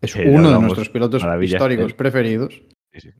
[0.00, 2.62] es Sí, uno de nuestros pilotos históricos preferidos.
[2.92, 3.10] Sí, sí.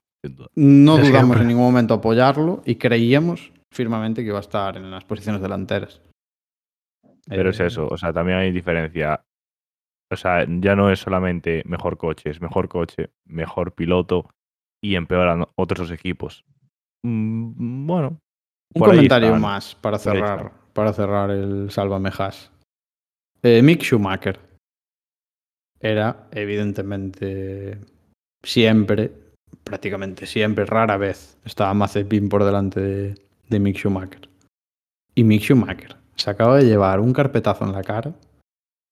[0.54, 1.40] No dudamos siempre.
[1.42, 6.00] en ningún momento apoyarlo y creíamos firmemente que iba a estar en las posiciones delanteras.
[7.26, 9.24] Pero es Eh, eso, o sea, también hay diferencia.
[10.10, 14.28] O sea, ya no es solamente mejor coche, es mejor coche, mejor piloto
[14.82, 16.44] y empeoran otros dos equipos.
[17.02, 18.20] Mm, bueno.
[18.74, 19.40] Un comentario están.
[19.40, 22.50] más para cerrar, para cerrar el Sálvame Haas.
[23.42, 24.40] Eh, Mick Schumacher
[25.80, 27.78] era evidentemente
[28.42, 29.12] siempre,
[29.64, 33.14] prácticamente siempre, rara vez, estaba Mazepin por delante de,
[33.48, 34.28] de Mick Schumacher.
[35.14, 38.14] Y Mick Schumacher se acaba de llevar un carpetazo en la cara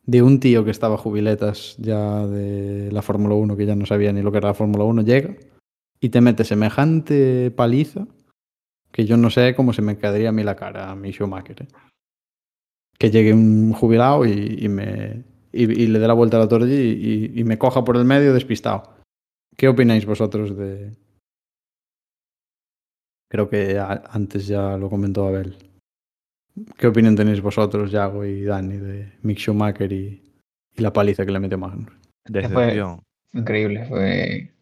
[0.04, 4.12] de un tío que estaba jubiletas ya de la Fórmula 1, que ya no sabía
[4.12, 5.36] ni lo que era la Fórmula 1, llega
[6.00, 8.06] y te mete semejante paliza
[8.90, 11.62] que yo no sé cómo se me quedaría a mí la cara a mi Schumacher.
[11.62, 11.68] ¿eh?
[12.98, 16.48] Que llegue un jubilado y, y me y, y le dé la vuelta a la
[16.48, 18.94] torre y, y- me coja por el medio despistado.
[19.57, 20.92] ¿Qué opináis vosotros de...?
[23.30, 25.57] Creo que a- antes ya lo comentó Abel.
[26.76, 30.22] ¿Qué opinión tenéis vosotros, Yago y Dani, de Mick Schumacher y,
[30.76, 31.92] y la paliza que le metió Magnus?
[32.28, 33.00] Decepción.
[33.32, 34.53] Increíble, fue.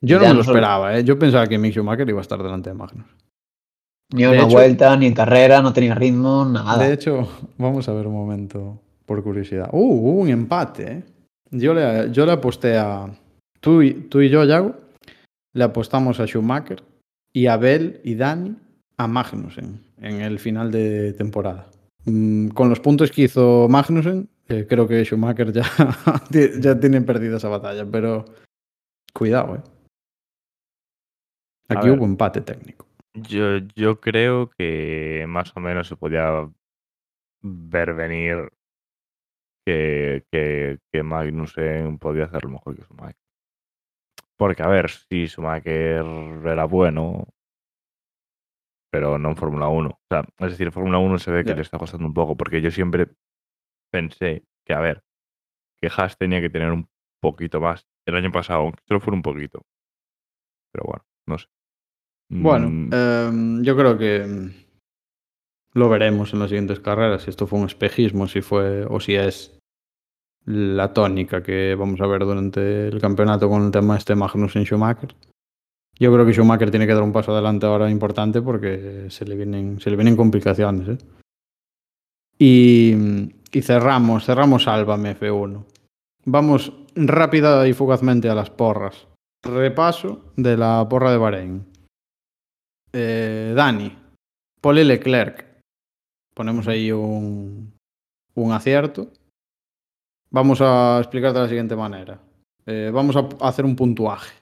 [0.00, 1.04] Yo no Ya me no lo solo- esperaba, ¿eh?
[1.04, 3.06] Yo pensaba que Mick Schumacher iba a estar delante de Magnus.
[4.12, 6.78] Ni De una hecho- vuelta, ni en carrera, no tenía ritmo, nada.
[6.84, 7.28] De hecho,
[7.58, 9.68] vamos a ver un momento por curiosidad.
[9.72, 9.78] Uh,
[10.10, 11.04] hubo un empate, ¿eh?
[11.50, 13.06] Yo le, yo le aposté a.
[13.60, 14.76] Tú y, tú y yo, Yago,
[15.52, 16.82] le apostamos a Schumacher
[17.32, 18.56] y a Abel y Dani
[18.96, 21.70] a Magnussen en el final de temporada.
[22.04, 25.62] Mm, con los puntos que hizo Magnussen, eh, creo que Schumacher ya,
[26.60, 28.24] ya tiene perdida esa batalla, pero
[29.12, 29.62] cuidado, ¿eh?
[31.68, 31.98] A Aquí ver.
[31.98, 32.86] hubo empate técnico.
[33.14, 36.48] Yo, yo creo que más o menos se podía
[37.42, 38.52] ver venir
[39.66, 43.27] que, que, que Magnussen podía hacerlo mejor que Schumacher.
[44.38, 46.04] Porque, a ver, si Schumacher
[46.44, 47.26] era bueno,
[48.90, 49.88] pero no en Fórmula 1.
[49.90, 52.36] O sea, es decir, en Fórmula 1 se ve que le está costando un poco,
[52.36, 53.08] porque yo siempre
[53.92, 55.02] pensé que, a ver,
[55.80, 56.88] que Haas tenía que tener un
[57.20, 59.62] poquito más el año pasado, aunque solo fuera un poquito.
[60.72, 61.46] Pero bueno, no sé.
[62.30, 64.50] Bueno, Mm, em, yo creo que
[65.72, 69.14] lo veremos en las siguientes carreras, si esto fue un espejismo, si fue o si
[69.16, 69.57] es
[70.44, 75.14] la tónica que vamos a ver durante el campeonato con el tema este Magnussen Schumacher.
[75.98, 79.34] Yo creo que Schumacher tiene que dar un paso adelante ahora importante porque se le
[79.34, 80.88] vienen, se le vienen complicaciones.
[80.88, 80.98] ¿eh?
[82.38, 82.94] Y,
[83.52, 85.64] y cerramos, cerramos Sálvame F1.
[86.24, 89.08] Vamos rápida y fugazmente a las porras.
[89.42, 91.66] Repaso de la porra de Bahrein.
[92.92, 93.96] Eh, Dani,
[94.60, 95.46] Paul Leclerc.
[96.34, 97.72] Ponemos ahí un,
[98.34, 99.08] un acierto.
[100.30, 102.18] Vamos a explicar de la siguiente manera.
[102.66, 104.34] Eh, vamos a hacer un puntuaje.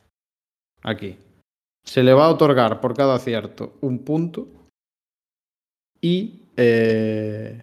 [0.82, 1.16] Aquí.
[1.84, 4.48] Se le va a otorgar por cada acierto un punto.
[6.00, 7.62] Y eh,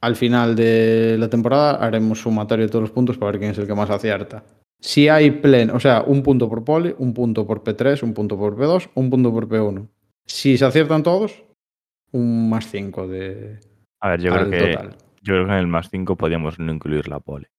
[0.00, 3.58] al final de la temporada haremos sumatorio de todos los puntos para ver quién es
[3.58, 4.42] el que más acierta.
[4.80, 8.36] Si hay pleno, o sea, un punto por pole, un punto por P3, un punto
[8.36, 9.88] por P2, un punto por P1.
[10.26, 11.42] Si se aciertan todos,
[12.12, 13.58] un más 5 de.
[14.00, 14.96] A ver, yo creo que total.
[15.26, 17.50] Yo creo que en el más 5 podríamos no incluir la pole.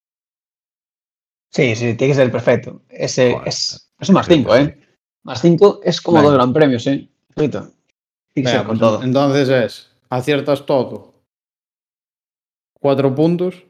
[1.51, 2.81] Sí, sí, tiene que ser perfecto.
[2.89, 4.77] Ese Joder, es, es un más creo que 5, ¿eh?
[5.23, 7.09] Más 5 es como dos gran premios, ¿eh?
[7.35, 7.61] Tiene que
[8.35, 9.03] Venga, ser con pues, todo.
[9.03, 11.13] Entonces es, aciertas todo,
[12.73, 13.65] cuatro puntos,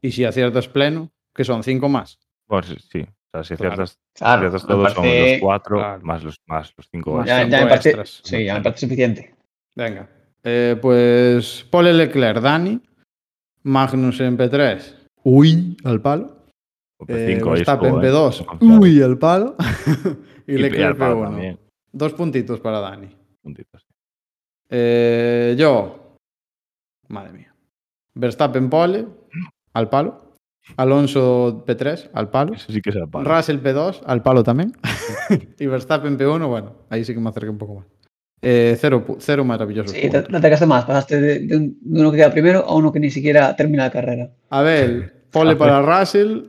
[0.00, 2.18] y si aciertas pleno, que son cinco más.
[2.46, 3.00] Bueno, sí, sí.
[3.02, 3.74] O sea, si Claro.
[3.74, 6.00] aciertas, Claro, aciertas todos son los 4 Claro.
[6.02, 8.20] más los más los 5 Más ya, cinco ya me parece, extras.
[8.24, 9.34] sí, ya me parece suficiente.
[9.76, 10.08] Venga.
[10.44, 12.80] Eh, pues Paul Leclerc, Dani,
[13.68, 14.94] Magnus en P3,
[15.24, 16.36] uy, al palo.
[17.06, 19.56] Eh, 5 Verstappen en P2, uy, al palo.
[20.46, 21.22] y, Leclerc P1.
[21.22, 21.58] también.
[21.92, 23.08] Dos puntitos para Dani.
[23.42, 23.86] Puntitos.
[24.70, 26.16] Eh, yo,
[27.08, 27.54] madre mía.
[28.14, 29.06] Verstappen pole,
[29.74, 30.28] al palo.
[30.76, 32.54] Alonso P3, al palo.
[32.54, 33.28] Eso sí que es el palo.
[33.28, 34.72] Russell P2, al palo también.
[35.58, 37.86] y Verstappen P1, bueno, ahí sí que me acerqué un poco más.
[38.40, 39.90] Eh, cero, cero maravillosos.
[39.92, 40.28] Sí, te, puntos.
[40.30, 40.84] te acercaste más.
[40.84, 43.84] Pasaste de, de un- de uno que queda primero a uno que ni siquiera termina
[43.84, 44.30] la carrera.
[44.50, 46.42] A ver, pole para Russell,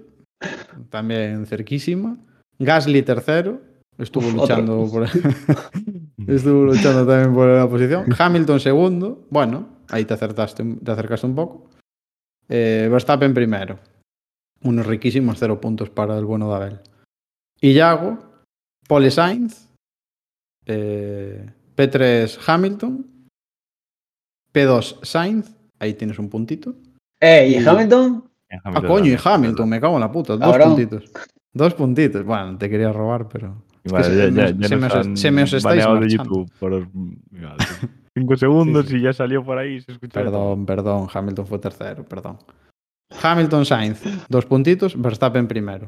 [0.89, 2.17] también cerquísima.
[2.59, 3.61] Gasly tercero,
[3.97, 4.91] estuvo Uf, luchando otro.
[4.91, 5.07] por
[6.27, 8.05] estuvo luchando también por la posición.
[8.17, 11.69] Hamilton segundo, bueno, ahí te acertaste, te acercaste un poco.
[12.49, 13.79] Eh, Verstappen primero,
[14.63, 16.79] unos riquísimos cero puntos para el bueno de Abel.
[17.61, 18.17] Y Yago,
[18.87, 19.69] pole Sainz,
[20.65, 21.45] eh,
[21.79, 23.05] P3 Hamilton,
[24.53, 26.75] P2 Sainz, ahí tienes un puntito.
[27.21, 28.25] Eh, ¿y Y- Hamilton?
[28.63, 30.35] Ah, coño, y Hamilton, me cago en la puta.
[30.35, 31.11] Dos puntitos.
[31.53, 32.25] Dos puntitos.
[32.25, 33.63] Bueno, te quería robar, pero.
[33.83, 35.89] es que Vale, se, ya, ya- me- ya os, han se me os estáis de
[35.89, 36.07] marchando.
[36.23, 36.87] YouTube por
[38.17, 38.97] 5 segundos Sí, sí.
[38.97, 39.93] y ya salió por ahí se.
[39.99, 41.07] Perdón, perdón.
[41.13, 42.39] Hamilton fue tercero, perdón.
[43.21, 44.99] Hamilton Sainz, dos puntitos.
[44.99, 45.87] Verstappen primero.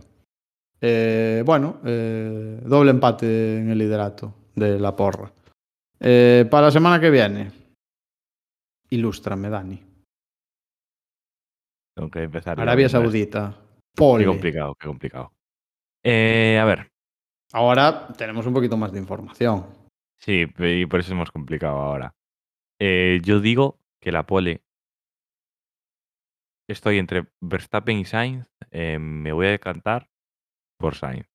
[0.80, 5.32] Eh, bueno, eh, doble empate en el liderato de la porra.
[6.04, 7.52] Eh, para la semana que viene,
[8.90, 9.80] ilústrame, Dani.
[11.96, 12.60] Tengo que empezar.
[12.60, 12.90] Arabia.
[12.90, 14.26] Saudita, Qué pole.
[14.26, 15.32] complicado, qué complicado.
[16.04, 16.90] Eh, a ver,
[17.54, 19.66] Ahora tenemos un poquito más de información.
[20.18, 22.14] sí, y por eso es más complicado ahora.
[22.80, 24.64] Eh, yo digo que la pole.
[26.68, 28.48] Estoy entre Verstappen y Sainz.
[28.72, 30.10] eh, me voy a decantar
[30.80, 31.28] por Sainz.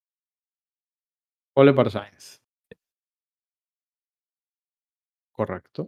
[1.55, 2.41] Pole para Sainz.
[5.37, 5.87] Correcto.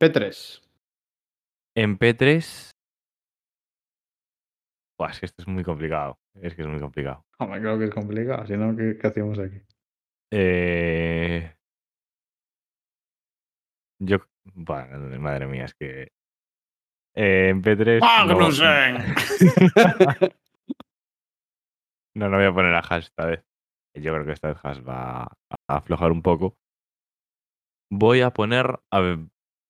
[0.00, 0.60] P3.
[1.76, 2.70] En P3.
[4.98, 6.18] Buah, es que esto es muy complicado.
[6.34, 7.24] Es que es muy complicado.
[7.38, 8.44] Hombre, creo que es complicado.
[8.46, 9.60] Si no, ¿qué, qué hacemos aquí?
[10.32, 11.54] Eh,
[14.02, 14.18] yo.
[14.54, 16.02] Bueno, madre mía, es que.
[17.14, 18.00] eh, en P3.
[18.26, 18.34] no-
[22.16, 23.44] No, no voy a poner a Haas esta vez.
[23.94, 26.56] Yo creo que esta vez Haas va a aflojar un poco.
[27.90, 29.16] Voy a poner a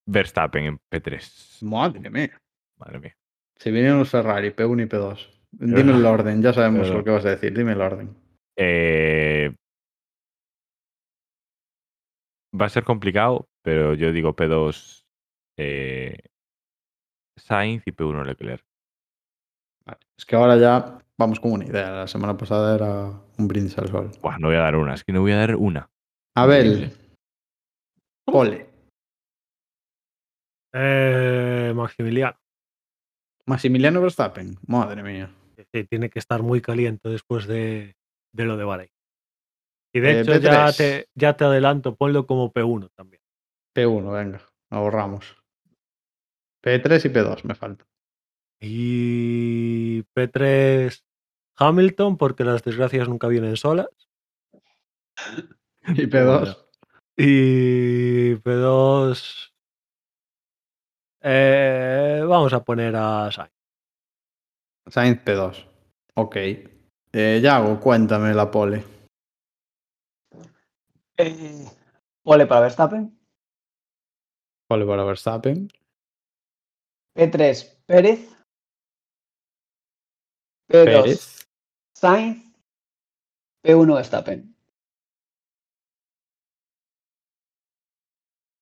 [0.06, 1.62] Verstappen en P3.
[1.64, 2.38] Madre mía.
[2.78, 3.16] Madre mía.
[3.56, 5.40] Se vienen los Ferrari, P1 y P2.
[5.52, 7.56] Dime el orden, ya sabemos Pero- lo que vas a decir.
[7.56, 8.16] Dime el orden.
[8.56, 9.54] Eh,
[12.58, 15.04] va a ser complicado, pero yo digo P2
[15.58, 16.18] eh,
[17.38, 18.62] Sainz y P1 Leclerc.
[19.86, 19.98] Vale.
[20.18, 21.90] Es que ahora ya vamos con una idea.
[21.90, 24.10] La semana pasada era un brindis al sol.
[24.20, 25.90] Buah, no voy a dar una, es que no voy a dar una.
[26.36, 26.92] Abel.
[28.30, 28.66] Pole.
[30.72, 32.36] Eh, Maximiliano.
[33.46, 34.56] Maximiliano Verstappen.
[34.66, 35.34] Madre mía.
[35.72, 37.94] Sí, tiene que estar muy caliente después de,
[38.32, 38.90] de lo de Bahrein.
[39.92, 40.76] Y de Eh, hecho, ya P3.
[40.76, 43.20] te, ya te adelanto, ponlo como P1 también.
[43.76, 44.40] P1, venga.
[44.70, 45.36] Ahorramos.
[46.64, 47.84] P3 y P2 me falta.
[48.60, 51.02] Y P3
[51.56, 53.88] Hamilton, porque las desgracias nunca vienen solas.
[55.88, 56.66] Y P2.
[57.22, 59.52] Y P2.
[61.20, 63.52] eh, vamos a poner a Sainz.
[64.86, 65.66] Sainz P2.
[66.14, 66.36] Ok.
[66.36, 68.82] Eh, Yago, cuéntame la pole.
[71.18, 71.66] Eh,
[72.22, 73.14] pole para Verstappen.
[74.66, 75.68] Pole para Verstappen.
[77.14, 78.34] P3, Pérez.
[80.70, 81.46] P2, Pérez.
[81.94, 82.50] Sainz.
[83.62, 84.56] P1, Verstappen.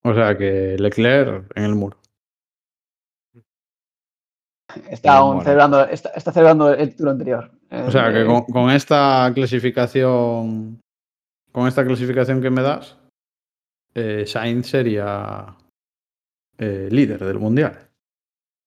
[0.05, 1.99] O sea que Leclerc en el muro.
[4.90, 5.44] Está, aún bueno.
[5.44, 7.51] celebrando, está, está celebrando el título anterior.
[7.70, 10.80] O sea que Eh, con, con esta clasificación.
[11.53, 12.99] Con esta clasificación que me das,
[13.94, 15.57] eh, Sainz sería
[16.59, 17.90] eh, líder del mundial.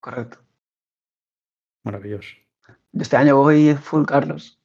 [0.02, 0.40] Correcto.
[1.84, 2.36] Maravilloso.
[2.94, 4.60] Este año voy full Carlos.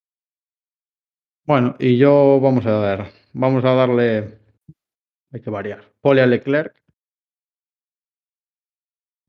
[1.46, 3.12] Bueno, y yo vamos a ver.
[3.34, 4.40] Vamos a darle.
[5.32, 5.84] Hay que variar.
[6.06, 6.72] Pole a Leclerc.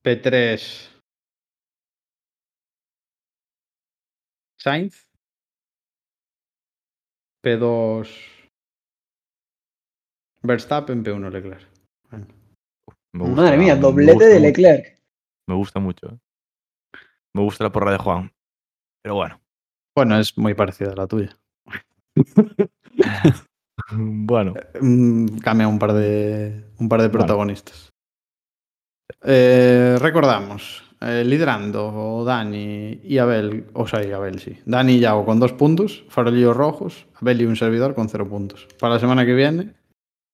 [0.04, 0.62] P3.
[4.60, 5.10] Sainz.
[7.44, 8.08] P2.
[10.44, 11.68] Verstappen, P1 Leclerc.
[12.12, 12.28] Bueno,
[13.14, 15.02] gusta- Madre mía, me doblete gusta de mucho, Leclerc.
[15.48, 16.08] Me gusta mucho.
[16.12, 16.20] ¿eh?
[17.34, 18.32] Me gusta la porra de Juan.
[19.02, 19.42] Pero bueno.
[19.96, 21.36] Bueno, es muy parecida a la tuya.
[23.92, 24.54] Bueno.
[24.82, 27.18] Mm, Cambia un par de, un par de Vale.
[27.18, 27.90] protagonistas.
[29.24, 34.58] Eh, recordamos, eh, liderando Dani y Abel, o sea, y Abel sí.
[34.66, 38.68] Dani y Yago con dos puntos, farolillos rojos, Abel y un servidor con cero puntos.
[38.80, 39.74] Para la semana que viene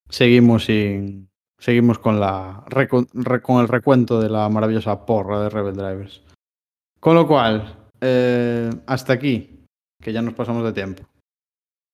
[0.10, 1.30] seguimos sin,
[1.60, 2.66] seguimos con la
[3.42, 6.24] con el recuento de la maravillosa porra de Rebel Drivers.
[7.00, 9.66] Con lo cual, eh, hasta aquí,
[10.02, 11.04] que ya nos pasamos de tiempo.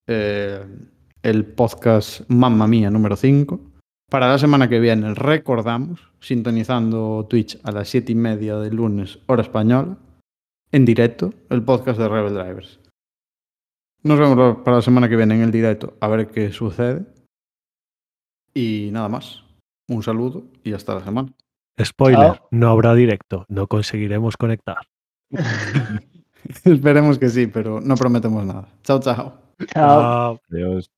[0.08, 0.64] eh,
[1.24, 3.60] el podcast Mamma Mía número 5.
[4.10, 9.20] Para la semana que viene recordamos, sintonizando Twitch a las 7 y media del lunes,
[9.28, 9.98] hora española,
[10.72, 12.80] en directo, el podcast de Rebel Drivers.
[14.04, 17.06] Nos vemos para la semana que viene en el directo a ver qué sucede.
[18.54, 19.44] Y nada más.
[19.88, 21.34] Un saludo y hasta la semana.
[21.84, 22.48] Spoiler, Chao.
[22.52, 24.88] no habrá directo, no conseguiremos conectar.
[26.64, 28.68] Esperemos que sí, pero no prometemos nada.
[28.84, 29.49] Chao, chao.
[29.68, 30.02] Chao.
[30.02, 30.40] Chao.
[30.52, 30.90] Adiós.